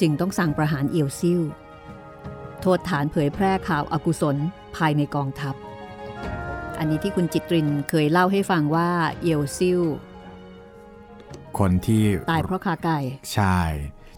[0.01, 1.41] จึงต้องสั่งประหารเอียวซิ่ว
[2.61, 4.37] โทษฐานเผยแพร่ข่าวอากุศล
[4.77, 5.55] ภายในกองทัพ
[6.79, 9.81] อันนี้ที่คุณจิตรินเคยเล่าให้ฟังว่าเอียวซิ่ว
[11.59, 12.99] คนที่ตายเพราะขาไก่
[13.33, 13.59] ใช่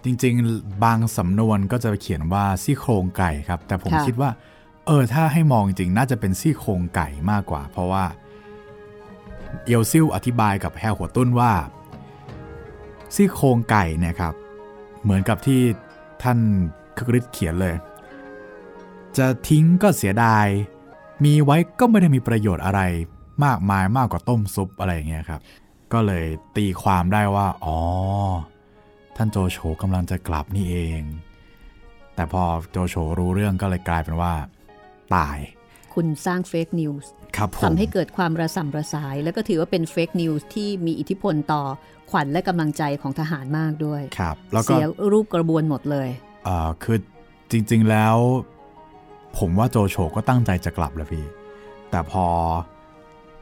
[0.05, 4.31] จริง ๆ บางสำนวนก็จะเขียนว่าซี่โครงไก่ครับ แต่ผมค่ะคิดว่า
[4.87, 8.05] เออ ถ้าให้มองจริงๆน่าจะเป็นซี่โครงไก่มากกว่า เพราะว่า
[9.67, 11.53] เอลซิลอธิบายกับแฮร์หัวตุ้นว่า
[13.15, 14.35] ซี่โครงไก่เนี่ยครับ
[15.03, 15.61] เหมือนกับที่
[16.23, 16.39] ท่าน
[16.97, 17.75] คึกฤทธิ์เขียนเลย
[19.19, 20.47] จะทิ้งก็เสียดาย
[21.25, 22.81] มีไว้ก็ไม่ได้มีประโยชน์อะไร
[23.45, 25.41] มากมายมากกว่าต้มซุปอะไรอย่างเงี้ยครับ
[25.93, 26.25] ก็เลย
[26.57, 27.79] ตีความได้ว่า อ๋อ
[29.17, 31.03] ท่านโจโฉกำลังจะกลับนี่เอง
[32.15, 34.33] แต่พอโจโฉรู้เรื่องก็เลยกลายเป็นว่า
[35.15, 35.39] ตาย
[35.97, 41.63] คุณสร้าง fake news ครับผมทำให้เกิดความระส่ำระสาย แล้วก็ถือว่าเป็น fake news ที่มีอิทธิพลต่อ
[42.11, 46.09] ขวัญและกำลังใจของทหารมากด้วยครับแล้วก็เสียรูปกระบวนหมดเลย
[46.45, 46.99] เอ่อคือ
[47.51, 48.17] จริงๆแล้ว
[49.39, 51.25] ผมว่าโจโฉก็ตั้งใจจะกลับแล้วพี่
[51.91, 52.25] แต่พอ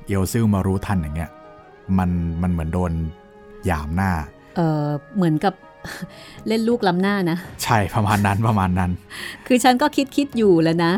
[0.07, 1.31] เอียวสิ้วมารู้ทันอย่างเงี้ย
[1.99, 2.11] มัน
[2.43, 2.93] มันเหมือนโดน
[3.67, 4.13] หยามหน้า
[4.57, 4.85] เออ
[5.17, 5.55] เหมือนกับ
[6.47, 8.91] เล่นลูกล้ำหน้านะ ใช่ประมาณนั้นประมาณนั้น
[9.47, 10.93] คือฉันก็คิดคิดอยู่แล้วนะ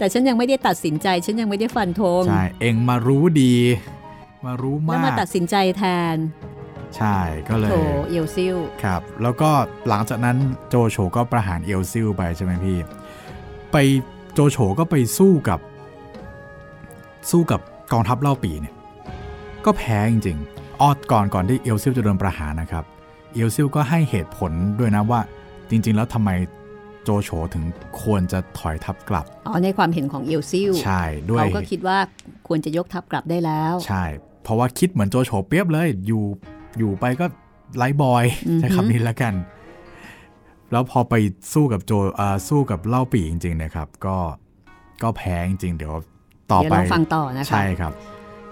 [0.00, 3.54] แต่ฉันยังไม่ได้ตัดสินใจ ฉันยังไม่ได้ฟันธงใช่เองมารู้ดี
[4.46, 5.84] มารู้แล้วมากมาตัดสินใจแท
[6.14, 6.16] น
[6.96, 7.16] ใช่
[7.48, 7.76] ก็เลยโถ
[8.08, 9.50] เอียวซิ่วครับ แล้วก็
[9.88, 10.36] หลังจากนั้น
[10.68, 12.78] โจโฉก็ประหารเอลซิลไปใช่ไหมพี่
[13.72, 13.76] ไป
[14.34, 15.60] โจโฉก็ไปสู้กับ
[17.30, 17.60] สู้กับ
[17.92, 18.74] กองทัพเล่าปีเนี่ย
[19.64, 22.84] ก็แพ้จริงๆออดก่อนก่อนที่เอลซิลจะโดนประหารนะครับ
[23.34, 25.20] เอลซิลก็ให้เหตุผลด้วยนะว่า
[25.70, 26.30] จริง ๆ แล้วทำไม
[27.04, 27.64] โจโฉถึง
[28.02, 31.98] ควรจะถอยทัพกลับ อ๋อ ในความเห็นของเอียวซิ่วใช่ด้วยเขาก็คิดว่า
[32.48, 34.04] ควรจะยกทัพกลับได้แล้ว ใช่
[34.42, 36.24] เพราะว่าคิดเหมือนโจโฉเปรียบเลย อยู่
[36.78, 37.26] อยู่ไปก็
[37.76, 39.34] ไลฟ์บอยอือฮึใช้คำนี้แล้วกัน
[40.72, 41.14] แล้วพอไป
[41.52, 44.16] สู้กับโจเอ่อสู้กับเล่าปีจริง ๆ นะครับ ก็
[45.02, 45.94] ก็แพ้จริงๆเดี๋ยว
[46.50, 47.92] ต่อเดี๋ยวไปเราฟังต่อนะคะใช่ครับ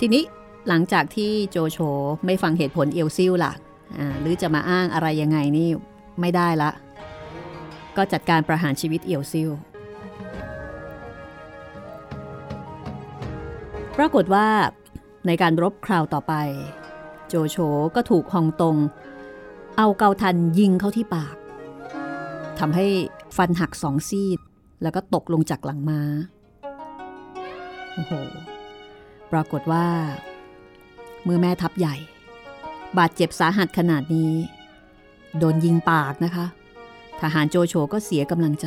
[0.01, 0.23] ทีนี้
[0.69, 1.79] หลังจากที่โจโฉ
[2.27, 3.53] ไม่ฟังเหตุผลเอียวซิ่วล่ะ
[3.99, 5.69] อ่าหรือจะมาอ้างอะไรยังไงนี่
[6.21, 6.71] ไม่ได้ละ
[7.99, 9.51] ก็จัดการประหารชีวิตเอียวซิว
[13.97, 14.49] ปรากฏว่า
[15.27, 16.35] ในการรบคราวต่อไป
[17.29, 17.57] โจโฉ
[17.95, 18.77] ก็ถูกฮองตง
[19.77, 21.37] เอาเกาทันยิงเข้าที่ปาก
[22.59, 22.87] ทำให้
[23.37, 24.39] ฟันหักสองซีด
[24.83, 26.01] แล้วก็ตกลงจากหลังม้า
[27.95, 28.13] โอ้โห
[29.33, 29.87] ปรากฏว่า
[31.25, 31.97] เมื่อแม่ทัพใหญ่
[32.99, 34.33] บาดเจ็บสาหัสขนาดนี้
[35.39, 36.47] โดนยิงปากนะคะ
[37.21, 38.66] ทหารโจโฉก็เสียกำลังใจ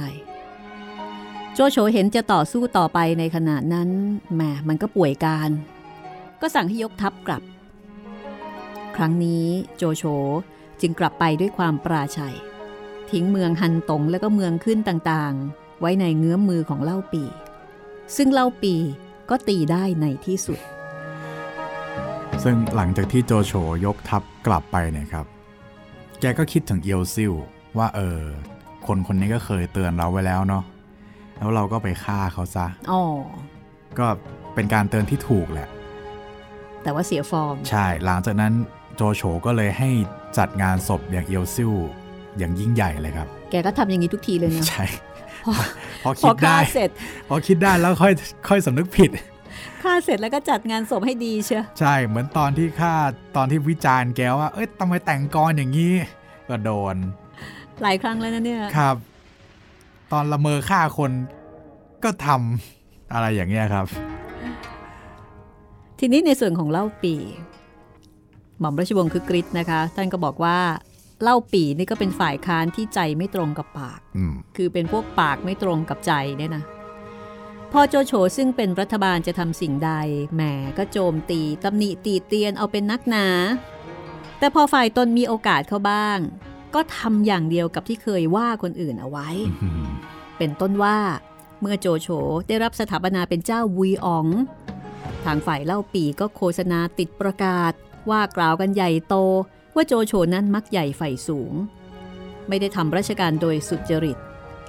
[1.54, 3.90] โจโฉเห็นจะต่อสู้ต่อไปในขณะนั้น
[4.34, 5.50] แหมมันก็ป่วยการ
[6.42, 7.44] ก็สั่งให้ยกทัพกลับ
[8.96, 9.46] ครั้งนี้
[9.78, 10.04] โจโฉ
[10.82, 12.38] จึงกลับไปด้วยความปราชัย
[13.12, 17.24] ทิ้งเมืองฮันตงและก็เมืองขึ้นต่างๆ ไว้ในเงื้อมมือของเล่าปี
[18.16, 18.76] ซึ่งเล่าปี
[19.30, 20.60] ก็ตีได้ในที่สุด
[22.44, 23.54] ซึ่งหลังจากที่โจโฉ
[23.86, 25.26] ยกทัพกลับไปเนี่ยครับ
[26.20, 27.34] แกก็คิดถึงเอียวซิล
[27.78, 28.20] ว่าเออ
[28.88, 30.64] คนคนนี้ก็เคยเตือนเราไว้แล้วเนาะ
[31.38, 33.02] แล้วเราก็ไปฆ่าเขาซะอ๋อ
[34.00, 34.08] ก็
[34.56, 35.70] เป็นการเตือนที่ถูกแหละ
[36.84, 38.54] แต่ว่าเสียฟอร์ม ใช่ หลังจากนั้น
[38.96, 39.90] โจโฉก็เลยให้
[40.38, 41.72] จัดงานศพอย่างเอียวซิล
[42.38, 44.86] อย่างยิ่งใหญ่เลยครับ แกก็ทำอย่างนี้ทุกทีเลยนะใช่
[45.46, 45.54] พอ
[46.04, 46.90] พอพคิอดฆ่าได้เสร็จ
[47.30, 48.14] พอคิดได้แล้วค่อย
[48.50, 49.10] ค่อยสำนึกผิด
[49.84, 52.94] ฆ่าเสร็จแล้วก็จัดงานศพให้ดีเชียวใช่เหมือนตอนที่ฆ่า
[53.36, 55.94] ตอนที่วิจารณ์แกว่า เอ้ยทำไมแต่งกรอย่างนี้
[56.50, 56.96] ก็โดน
[57.82, 58.96] หลายครั้งแล้วนะเนี่ย ครับ
[60.12, 61.12] ตอนละเมอฆ่าคน
[62.04, 63.86] ก็ทำอะไรอย่างเงี้ยครับ
[66.00, 67.16] ทีนี้ในส่วนของเล่าปี
[68.60, 70.60] หม่อมราชวงศ์คือกริชนะคะ ท่านก็บอกว่า
[71.24, 76.64] เล่าปีนี่ก็เป็นฝ่ายค้านที่ใจไม่ตรงกับปากอืมคือเป็นพวกปากไม่ตรงกับใจเนี่ยนะ
[77.72, 79.92] พอโจโฉซึ่งเป็นรัฐบาลจะทำสิ่งใด
[80.36, 80.42] แหม
[80.78, 83.28] ก็โจมตีตำหนิตีเตียนเอาเป็นนักหนา
[84.40, 86.20] แต่พอฝ่ายตนมีโอกาสเข้าบ้าง
[86.76, 89.30] ก็ทำอย่างเดียวกับที่เคยว่าคนอื่นเอาไว้
[90.38, 90.98] เป็นต้นว่า
[91.62, 92.08] เมื่อโจโฉ
[92.48, 94.28] ได้รับสถาปนาเป็นเจ้าวุยอ๋อง
[95.26, 97.74] ทางฝ่ายเล่าปีก็โฆษณาติดประกาศ
[98.10, 99.16] ว่ากล่าวกันใหญ่โต
[99.76, 101.54] ว่าโจโฉนั้นมักใหญ่ไฟสูง
[102.48, 104.18] ไม่ได้ทำราชการโดยสุจริต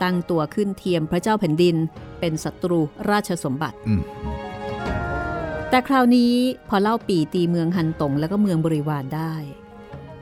[0.03, 1.77] ตั้งตัวขึ้นเทียมพระเจ้าแผ่นดิน
[2.21, 2.81] เป็นศัตรู
[3.11, 4.03] ราชสมบัติอืม
[5.71, 6.35] แต่คราวนี้
[6.69, 9.35] พอเล่าปีตีเมืองฮันตงแล้วก็เมืองบริวารได้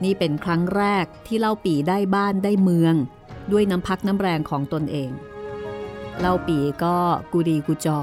[0.04, 2.94] นี่เป็นครั้งแรกที่เล่าปีได้บ้านได้เมือง
[3.52, 5.10] ด้วยน้ำพักน้ำแรงของตนเอง
[6.20, 6.96] เล่าปีก็
[7.32, 8.00] กุดีกุจอ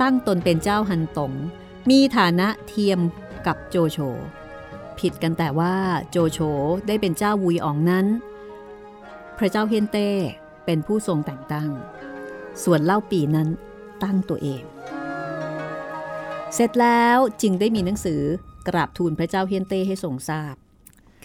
[0.00, 1.32] ตั้งตนเป็นเจ้าฮันตง
[1.90, 3.00] มีฐานะเทียม
[3.46, 3.98] กับโจโฉ
[4.98, 5.74] ผิดกันแต่ว่า
[6.10, 6.38] โจโฉ
[6.86, 8.06] ได้เป็นเจ้าวุยอองนั้น
[9.38, 10.08] พระเจ้าเฮียนเต้
[10.64, 11.70] เป็นผู้ทรงแต่งตั้ง
[12.62, 13.48] ส่วนเล่าปีนั้น
[14.02, 14.62] ตั้งตัวเอง
[16.54, 18.22] เสร็จแล้วจึงได้มีหนังสือ
[18.68, 20.54] กราบทูลพระเจ้าเฮียนเต้ให้ทรงทราบ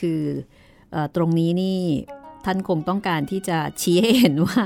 [0.01, 0.21] คือ
[0.91, 1.79] เออตรงนี้นี่
[2.45, 4.61] ท่านคงต้องการที่จะชี้ให้เห็นว่า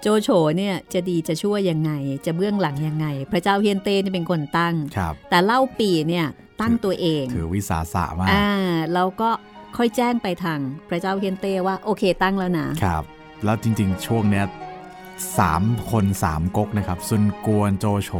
[0.00, 0.28] โจโฉ
[0.58, 1.92] เนี่ยจะดีจะชั่วยังไง
[2.26, 6.26] จะเบื้องหลังยังไง พระเจ้าเฮียนเต้นี่เป็นคนตั้งครับแต่เล่าปีเนี่ย
[6.60, 8.48] ตั้งตัวเอง ถือวิสาสะมากอ่า
[8.94, 9.30] แล้วก็
[9.76, 13.04] ค่อยแจ้งไปทางพระเจ้าเฮียนเต้ว่าโอเคตั้งแล้วนะครับ
[13.44, 14.46] แล้วจริงๆ ช่วงเนี้ย
[15.38, 18.10] สามคนสามก๊กนะครับซุนกวนโจโฉ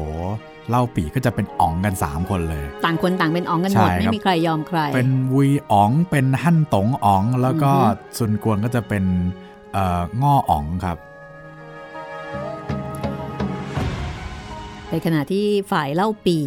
[0.70, 9.04] เล่าปีก็จะเป็นอ๋องกัน 3 คนเลย ต่างคนต่างเป็นอ๋องกันหมดใช่ครับไม่มีใครยอมใคร เป็นวุยอ๋องเป็นหั่นตงอ๋องแล้วก็อือฮึซุนกวนก็จะเป็น
[9.72, 10.96] เอ่อง่ออ๋องครับ
[14.90, 16.38] ในขณะที่ฝ่ายเล่าปี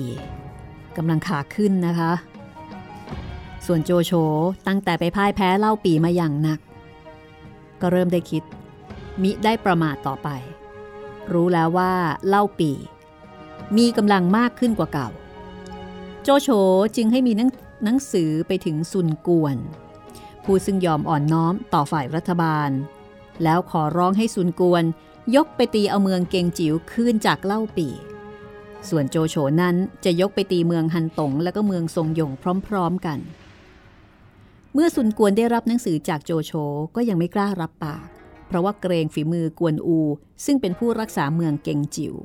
[0.98, 2.12] กำลังขาขึ้นนะคะ
[3.66, 4.12] ส่วนโจโฉ
[4.68, 6.60] ตั้งแต่ไปพ่ายแพ้เล่าปีมาอย่างหนัก
[7.82, 8.44] ก็เริ่มได้คิด
[9.22, 10.30] มิได้ประมาทต่อไป
[11.34, 11.92] รู้แล้วว่า
[12.28, 12.72] เล่าปี
[13.78, 15.10] มีกำลังมากขึ้นกว่าเก่า
[16.24, 16.50] โจโฉ
[16.96, 17.50] จึงให้มีหนัง
[17.84, 19.58] หนังสือไปถึงซุนกวน
[20.44, 22.70] ผู้ซึ่งยอมอ่อนน้อมต่อฝ่ายรัฐบาล
[23.44, 24.84] แล้วขอร้องให้ซุนกวน
[25.36, 27.88] ยกไปตีเอาเมืองเกงจิ๋วคืนจากเล่าปี
[28.90, 32.32] ส่วนโจโฉนั้นจะยกไปตีเมืองฮันตงและก็เมืองทรงหยง
[32.68, 33.20] พร้อมๆกัน
[34.74, 36.52] เมื่อซุนกวนได้รับหนังสือจากโจโฉ
[36.96, 38.08] ก็ยังไม่กล้ารับปาก
[38.48, 40.00] เพราะว่าเกรงฝีมือกวนอู
[40.46, 42.16] ซึ่งเป็นผู้รักษาเมืองเกงจิ๋ว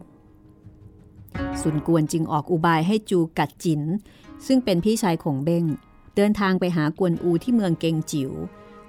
[1.62, 3.83] ซุนกวนจึงออกอุบายให้จูกัดจิน
[4.47, 5.64] ซึ่งเป็นพี่ชายของเบ้ง
[6.16, 8.33] เดินทางไปหากวนอูที่เมืองเกงจิ๋ว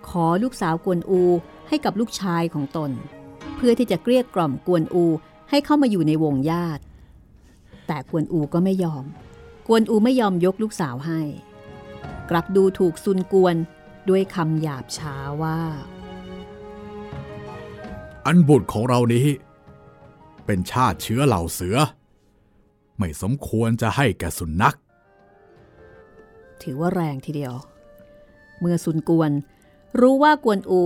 [0.07, 1.21] ขอลูกสาวกวนอู
[1.67, 2.91] ให้กับลูกชายของตน
[3.55, 5.05] เพื่อที่จะเกลี้ยกล่อมกวนอู
[5.49, 6.83] ให้เข้ามาอยู่ในวงญาติ
[7.87, 9.05] แต่กวนอูก็ไม่ยอม
[9.67, 11.21] กวนอูไม่ยอมยกลูกสาวให้
[12.29, 13.55] กลับดูถูกซุนกวน
[14.09, 15.59] ด้วยคำหยาบช้าว่า
[18.25, 19.27] อันบุตรของเรานี้
[20.45, 21.77] เป็นชาติเชื้อเหล่าเสือ
[23.01, 24.75] ไม่สมควรจะให้แก่สุนัข
[26.61, 27.53] ถือว่าแรงทีเดียว
[28.59, 29.31] เมื่อซุนกวน
[29.99, 30.81] รู้ว่ากวนอู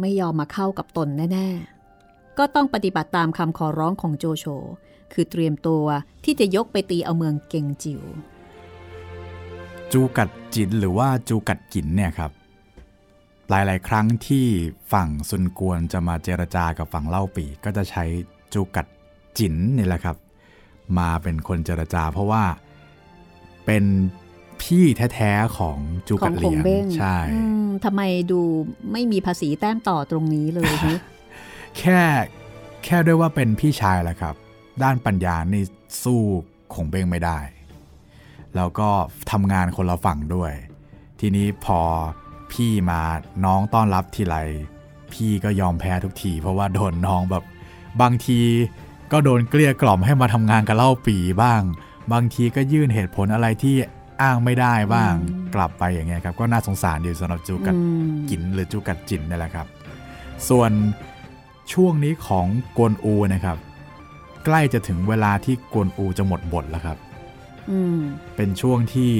[0.00, 1.48] ไม่ยอมมาเข้ากับตนแน่
[1.94, 4.44] ๆ ก็ต้องปฏิบัติตามคำขอร้องของโจโฉ
[5.12, 5.84] คือเตรียมตัว
[6.24, 8.02] ที่จะยกไปตีเอาเมืองเกงจิว
[9.92, 12.32] จูกัดจินหรือว่าจูกัดกินเนี่ยครับ
[13.48, 14.46] หลายๆ ครั้งที่
[14.92, 18.04] ฝั่งซุนกวนจะมาเจรจากับฝั่งเล่าปีก็จะใช้
[18.54, 18.86] จูกัด
[19.38, 20.16] จินนี่แหละครับ
[20.98, 22.44] มาเป็นคนเจรจา เพราะว่า
[23.66, 23.84] เป็น
[24.62, 24.84] พี่
[25.14, 25.78] แท้ๆของ
[26.08, 28.40] จูขกัองดคเหลีงยงเบ้งใช่อืมทำไมดู
[28.92, 30.98] ไม่มีภาษีแต้มต่อตรงนี้เลยฮะ
[31.78, 32.00] แค่
[32.84, 34.34] แค่ด้วยว่าเป็นพี่ชายแหละครับ
[34.82, 35.62] ด้านปัญญานี่
[36.04, 36.20] สู้
[36.74, 37.38] คงเบ้งไม่ได้
[38.56, 38.88] แล้วก็
[39.30, 40.52] ทำงานคนละฝั่งด้วย
[41.20, 41.80] ทีนี้พอ
[42.52, 43.00] พี่มา
[43.44, 44.36] น้องต้อนรับทีไร
[45.12, 47.44] พี่ก็ยอมแพ้ทุกที เพราะว่าโดนน้องแบบ
[48.00, 48.40] บางที
[49.12, 51.62] ก็โดนเกลี้ยกล่อมให้มาทำงานกับเล่าปีบ้าง
[52.12, 53.76] บางทีก็ยื่นเหตุผลอะไรที่
[54.22, 59.66] อ้างไม่ได้บ้างอืมกลับไปอย่างเงี้ยครับ ก็น่าสงสารอยู่สำหรับจูกัดอืมกินหรือจูกัดจินนี่แหละครับ
[60.48, 60.70] ส่วน
[61.72, 62.46] ช่วงนี้ของ
[62.76, 63.56] กวนอูนะครับ
[64.44, 66.98] ใกล้จะถึงเวลาที่กวนอูจะหมดบทแล้วครับ
[67.70, 68.00] อืม
[68.36, 69.12] เป็นช่วงที่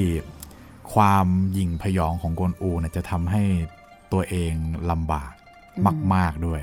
[0.93, 3.43] ความหยิ่งพยองของกวนอูเนี่ยจะทำให้
[4.11, 4.53] ตัวเอง
[4.91, 5.31] ลำบาก
[5.77, 6.61] อืมมาก ๆด้วย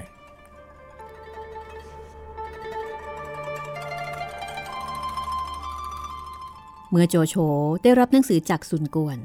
[6.98, 7.36] มื่อโจโฉ
[7.82, 9.18] ได้รับหนังสือจากซุนกวน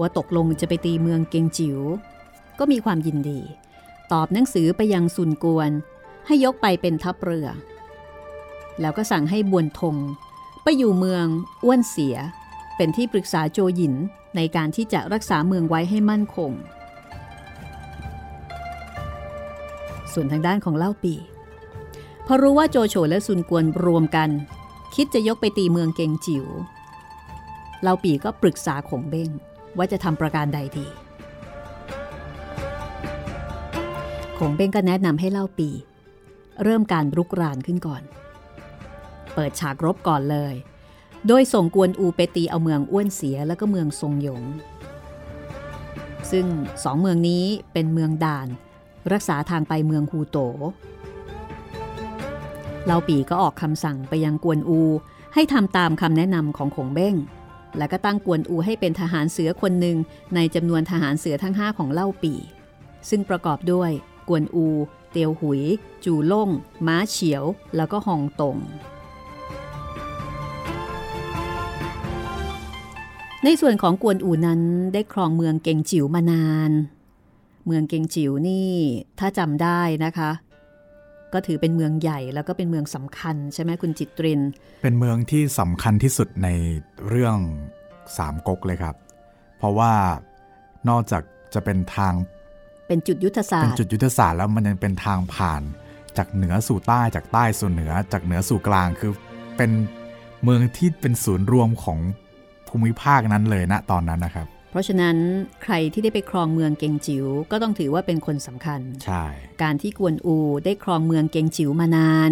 [0.00, 1.78] ว่าตกลงจะไปตีเมืองเกงจิ๋ว
[2.58, 3.40] ก็มีความยินดี
[4.12, 5.70] ตอบหนังสือไปยังซุนกวน
[6.26, 7.48] ให้ยกไปเป็นทัพเรือ
[8.80, 9.96] แล้วก็สั่งให้บวนทง
[10.62, 11.26] ไปอยู่เมือง
[11.64, 12.16] อ้วนเสีย
[12.76, 13.94] เป็นที่ปรึกษาโจหยิน
[14.36, 16.52] ในการที่จะรักษาเมืองไว้ให้มั่นคง
[20.12, 21.14] ส่วนทางด้านของเล่าปี
[22.26, 24.30] พอรู้ว่าโจโฉและซุนกวนรวมกัน
[24.94, 26.46] คิดจะยกไปตีเมืองเกงจิ๋ว
[27.84, 29.30] เล่าปีก็ปรึกษาขงเบ้ง
[29.76, 30.86] ว่าจะทำประการใดดี
[34.38, 35.70] ขงเบ้งก็แนะนำให้เล่าปี
[36.62, 38.02] เริ่มการรุกรานขึ้นก่อน
[39.34, 40.54] เปิดฉากรบก่อนเลย
[41.28, 44.42] โดยส่งกวนอูไปตีเอาเมืองอ้วนเสียแล้วก็เมืองทรงหยง
[46.30, 46.46] ซึ่ง
[46.84, 48.48] สองเมืองนี้เป็นเมืองด่าน
[49.12, 50.38] รักษาทางไปเมืองฮูโต
[52.86, 54.80] เล่าปีก็ออกคำสั่งไปยังกวนอู
[55.34, 57.14] ให้ทำตามคำแนะนำของขงเบ้ง
[57.78, 59.96] แล้วก็ตั้งกวนอูให้เป็นทหารเสือคนหนึ่ง
[60.34, 62.34] ในจำนวนทหารเสือทั้ง 5 ของเล่าปี
[63.08, 63.90] ซึ่งประกอบด้วย
[64.28, 64.66] กวนอู
[65.10, 65.62] เตียวหุย
[66.04, 66.50] จูล่ง
[66.86, 67.44] ม้าเฉียว
[67.76, 68.56] แล้วก็ฮองตง
[73.44, 74.60] ในส่วนของกวนอูนั้น
[74.94, 76.70] ได้ครองเมืองเกงจิ๋วมานาน
[77.66, 78.72] เมืองเกงจิ๋วนี่
[79.18, 80.30] ถ้าจำได้นะคะ
[81.34, 84.40] ก็ถือเป็นเมืองใหญ่แล้วก็เป็นเมืองสำคัญใช่ไหมคุณจิตริน
[84.82, 86.48] เป็นเมืองที่สำคัญที่สุดใน
[87.08, 87.36] เรื่อง
[88.16, 88.96] สามก๊กเลยครับ
[89.58, 89.92] เพราะว่า
[90.88, 91.22] นอกจาก
[91.54, 92.14] จะเป็นทาง
[92.88, 95.62] เป็นจุดยุทธศาเป็นสตร์จุดยุทธศาสตร์แล้วมันยังเป็นทางผ่าน
[96.16, 99.12] จากเหนือสู่ใต้จากใต้สู่เหนือจากเหนือสู่กลางคือ
[99.56, 99.70] เป็น
[100.44, 101.98] เมืองที่เป็นศูนย์รวมของ
[102.68, 105.16] ภูมิภาคนั้นเลยณตอนนั้นนะครับ เพราะฉะนั้น
[105.62, 109.24] ใครที่ได้ไปครองเมืองเกงจิ๋วก็ต้องถือว่าเป็นคนสำคัญ ใช่
[109.62, 112.30] การที่กวนอูได้ครองเมืองเกงจิ๋วมานาน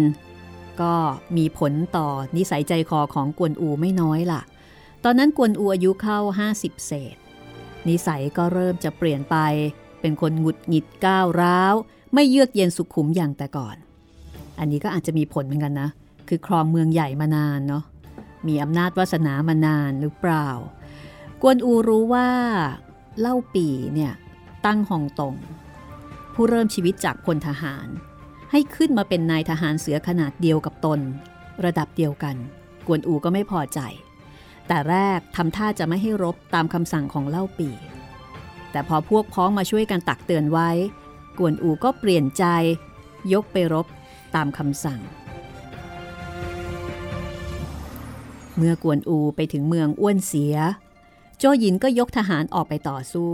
[0.81, 0.93] ก็
[1.37, 4.41] มีผลต่อนิสัยใจคอของกวนอูไม่น้อยล่ะ
[5.03, 6.19] ตอนนั้นกวนอูอายุเข้า
[6.53, 7.15] 50 เศษ
[7.87, 9.35] นิสัยก็เริ่มจะเปลี่ยนไป
[10.01, 11.73] เป็นคนหงุดหงิดก้าวร้าว
[12.13, 13.75] ไม่เยือกเย็นสุขุมอย่างแต่ก่อน
[14.59, 15.89] อันนี้ก็อาจจะมีผลเหมือนกันนะ
[16.27, 17.83] คือครองเมืองใหญ่มานานเนาะ
[18.47, 20.49] มีอำนาจวาสนามานานหรือเปล่า
[21.45, 22.29] กวนอูรู้ว่า
[23.19, 24.13] เล่าปีเนี่ย
[24.65, 25.35] ตั้งหองตง
[26.33, 27.87] ผู้เริ่มชีวิตจากพลทหาร
[28.51, 30.99] ให้ขึ้นมาเป็นนายทหารเสือขนาดเดียวกับตน
[31.65, 32.35] ระดับเดียวกัน
[32.87, 33.79] กวนอูก็ไม่พอใจ
[34.67, 37.69] แต่แรกทำท่าจะไม่ให้รบตามคำสั่งของเล่าปี
[38.71, 40.69] แต่พอพวกพ้องมาช่วยกันตักเตือนไว้
[41.39, 42.45] กวนอูก็เปลี่ยนใจ
[43.33, 43.85] ยกไปรบ
[44.35, 44.99] ตามคำสั่ง
[48.57, 50.55] เมื่อกวนอูไปถึงเมืองอ้วนเสีย
[51.37, 53.31] โจหยินก็ยกทหารออกไปต่อสู้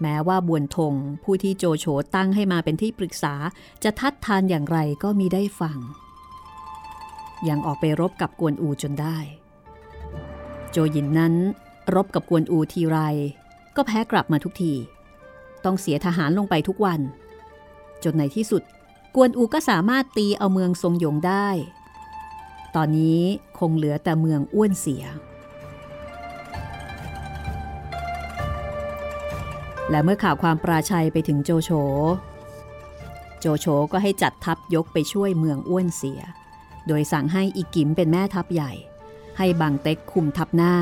[0.00, 3.34] แม้ว่าบวนทงผู้ที่โจโฉตั้งให้มาเป็นที่ปรึกษา
[3.84, 5.78] จะทัดทานอย่างไรก็มีได้ฟัง
[7.48, 9.18] ยังออกไปรบกับกวนอูจนได้
[10.70, 11.34] โจหยินนั้น
[11.94, 12.98] รบกับกวนอูทีไร
[13.76, 14.72] ก็แพ้กลับมาทุกที
[15.64, 17.00] ต้องเสียทหารลงไปทุกวัน
[18.04, 18.62] จนในที่สุด
[19.14, 21.48] กวนอูก็สามารถตีเอาเมืองทรงหยงได้
[22.76, 23.20] ตอนนี้
[23.58, 25.04] คงเหลือแต่เมืองอ้วนเสีย
[29.90, 31.70] และเมื่อข่าวความปราชัยไปถึงโจโฉ
[33.40, 36.20] โจโฉก็ให้จัดทัพยกไปช่วยเมืองอ้วนเสีย
[36.86, 38.72] โดยสั่งให้อีกิมเป็นแม่ทัพใหญ่
[39.38, 40.74] ให้บางเต็กคุมทัพหน้า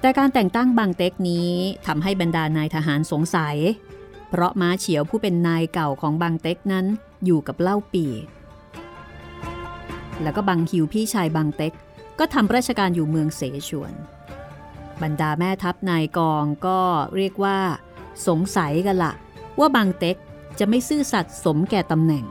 [0.00, 1.50] แต่การแต่งตั้งบางเต็กนี้
[1.86, 3.56] ทำให้บรรดานายทหารสงสัย
[4.28, 6.86] เพราะม้าเฉียวผู้เป็นนายเก่าของบางเต็กนั้น
[7.24, 8.06] อยู่กับเล่าปี
[10.22, 11.72] แล้วก็บางฮิวพี่ชายบางเต็ก
[12.18, 13.94] ก็ทำราชการอยู่เมืองเสฉวน
[15.02, 16.80] บรรดาแม่ทัพนายกองก็
[17.16, 17.58] เรียกว่า
[18.26, 19.12] สงสัยกันละ
[19.58, 20.16] ว่าบางเต็ก
[20.58, 22.24] จะไม่ซื่อสัตย์สมแก่ตำแหน่ง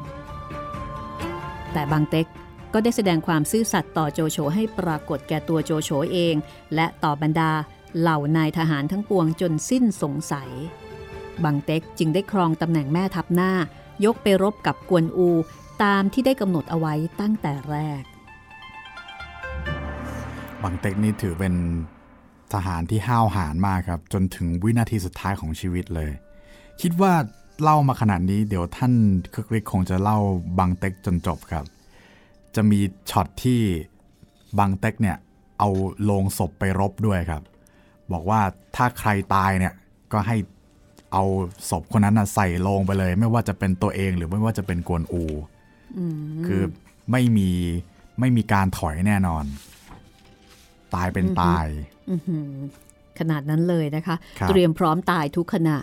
[1.74, 2.28] แต่บางเต็ก
[2.74, 6.36] ก็ได้แสดงความซื่อสัตย์ต่อโจโฉให้ปรากฏแก่ตัวโจโฉเอง
[6.76, 7.52] และต่อบรรดา
[8.00, 10.50] เหล่านายทหารทั้งปวงจนสิ้นสงสัย
[11.44, 13.52] บางเต็กจึงได้ครองตำแหน่งแม่ทัพหน้า
[14.06, 15.30] ยกไปรบกับกวนอู
[15.84, 18.04] ตามที่ได้กำหนดเอาไว้ตั้งแต่แรก
[20.64, 21.54] บางเต็กนี่ถือเป็น
[22.56, 26.12] ทหารที่ห้าวหาญมากครับ จนถึงวินาทีสุดท้ายของชีวิตเลย
[26.82, 27.14] คิดว่า
[27.62, 28.94] เล่ามาขนาดนี้เดี๋ยวท่าน
[29.34, 30.20] คึกฤทธิ์คงจะเล่า
[30.60, 31.66] บางเต็กจนจบครับ
[32.56, 32.80] จะมี
[33.10, 33.62] ช็อตที่
[34.60, 35.18] บางเต็กเนี่ย
[35.60, 35.70] เอา
[36.04, 37.44] โลงศพไปรบด้วยครับ
[38.12, 38.42] บอกว่า
[38.76, 39.74] ถ้าใครตายเนี่ย
[40.12, 40.38] ก็ให้
[41.14, 41.24] เอา
[41.70, 45.24] ศพคนนั้นนะใส่โลงไปเลย ไม่ว่าจะเป็นตัวเองหรือไม่ว่าจะเป็นกวนอู
[46.46, 46.62] คือ
[47.12, 47.50] ไม่มี
[48.20, 49.46] ไม่มีการถอยแน่นอน
[50.96, 51.66] ตายเป็นตาย
[52.10, 52.52] อื้อหือ
[53.20, 55.78] ขนาดนั้นเลยนะคะครับเตรียมพร้อมตายทุกขณะ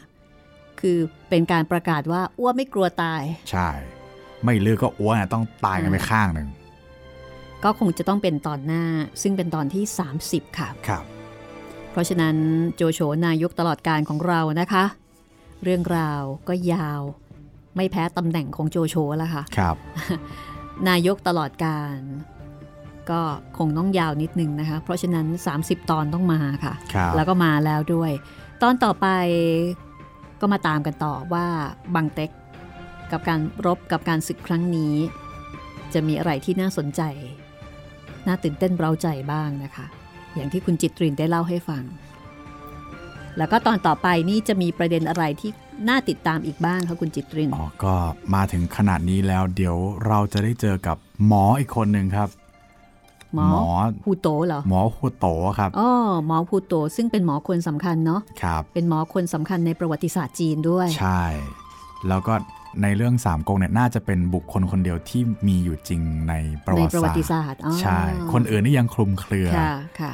[0.80, 0.98] คือ
[1.28, 3.68] เป็นการประกาศว่าอ้วไม่กลัวตาย ใช่
[4.44, 6.48] ไม่ลือก็อ้วนอะต้องตายกันไปข้างหนึ่ง
[7.64, 8.84] ก็คงจะต้องเป็นตอนหน้า
[9.22, 9.84] ซึ่งเป็นตอนที่
[10.22, 11.04] 30 ค่ะ ครับ
[11.90, 12.36] เพราะฉะนั้น
[12.76, 14.84] โจโฉนายกตลอดการของเรานะคะ
[15.64, 17.02] เรื่องราวก็ยาว
[17.76, 19.76] ไม่แพ้ตำแหน่งของโจโฉแล้วค่ะ ครับ
[20.88, 21.96] นายกตลอดการ
[23.10, 23.20] ก็
[23.58, 25.26] คงต้องยาวนิดนึงนะคะ เพราะฉะนั้น
[25.58, 28.10] 30 ตอนต้องมาค่ะครับแล้วก็มาแล้วด้วย
[28.62, 29.06] ตอนต่อไป
[30.40, 31.46] ก็มาตามกันต่อว่า
[31.94, 32.30] บังเต็ก
[33.12, 34.94] กับการรบกับการศึกครั้งนี้
[35.94, 37.02] จะมีอะไรที่น่าสนใจ
[38.26, 39.86] น่าตื่นเต้นเร้าใจบ้างนะคะ
[40.34, 41.84] อย่างที่คุณจิตรินได้เล่าให้ฟัง
[43.38, 45.50] แล้วก็ตอนต่อไปนี่จะมีประเด็นอะไรที่
[45.88, 47.94] น่าติดตามอีกบ้างคะคุณจิตรินอ๋อก็
[48.34, 49.76] มาถึงขนาดนี้แล้ว เดี๋ยว
[50.06, 50.96] เราจะได้เจอกับ
[51.26, 52.28] หมออีกคนหนึ่งครับ
[53.34, 55.26] หมอหมอฮูโตเหรอหมอหัวโต
[55.58, 55.90] ครับอ๋อ
[56.26, 61.22] หมอฮูโตซึ่งเป็นหมอคนสำคัญเนาะครับเป็นหมอคนสำคัญในประวัติศาสตร์จีนด้วย ใช่
[62.08, 62.34] แล้วก็
[62.82, 68.00] ในเรื่องสามก๊กเนี่ยน่าจะเป็นบุคคลคนเดียวที่มีอยู่จริงในประในวัติประวัติศาสตร์ศาสตร์อ๋อใช่
[68.32, 70.12] คนอื่นนี่ยังคลุมเครือค่ะค่ะ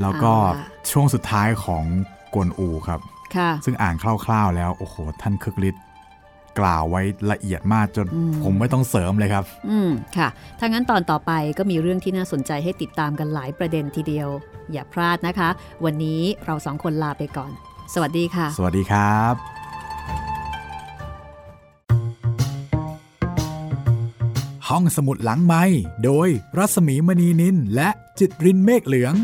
[0.00, 1.84] แล้วก็เอาล่ะช่วงสุดท้ายของ
[2.34, 3.00] กวนอูครับ
[3.36, 5.82] ค่ะซึ่งอ่านคร่าวๆแล้ว โอ้โห ท่านคึกฤทธิ์
[6.58, 10.28] กล่าวไว้ละเอียดมากจนอืมผมไม่ต้องเสริมเลยครับ อืมค่ะ
[10.58, 14.28] ถ้างั้นตอนต่อไปก็มีเรื่องที่น่าสนใจให้ติดตามกันหลายประเด็นทีเดียว
[14.72, 15.48] อย่าพลาดนะคะ
[15.84, 17.52] วันนี้เราสองคนลาไปก่อน
[17.94, 19.34] สวัสดีค่ะ สวัสดีครับ
[24.68, 25.64] ห้องสมุดหลังไม้
[26.04, 26.28] โดย
[26.58, 27.88] รัสมีมณีนินและ
[28.18, 29.14] จิตรินเมฆเหลือง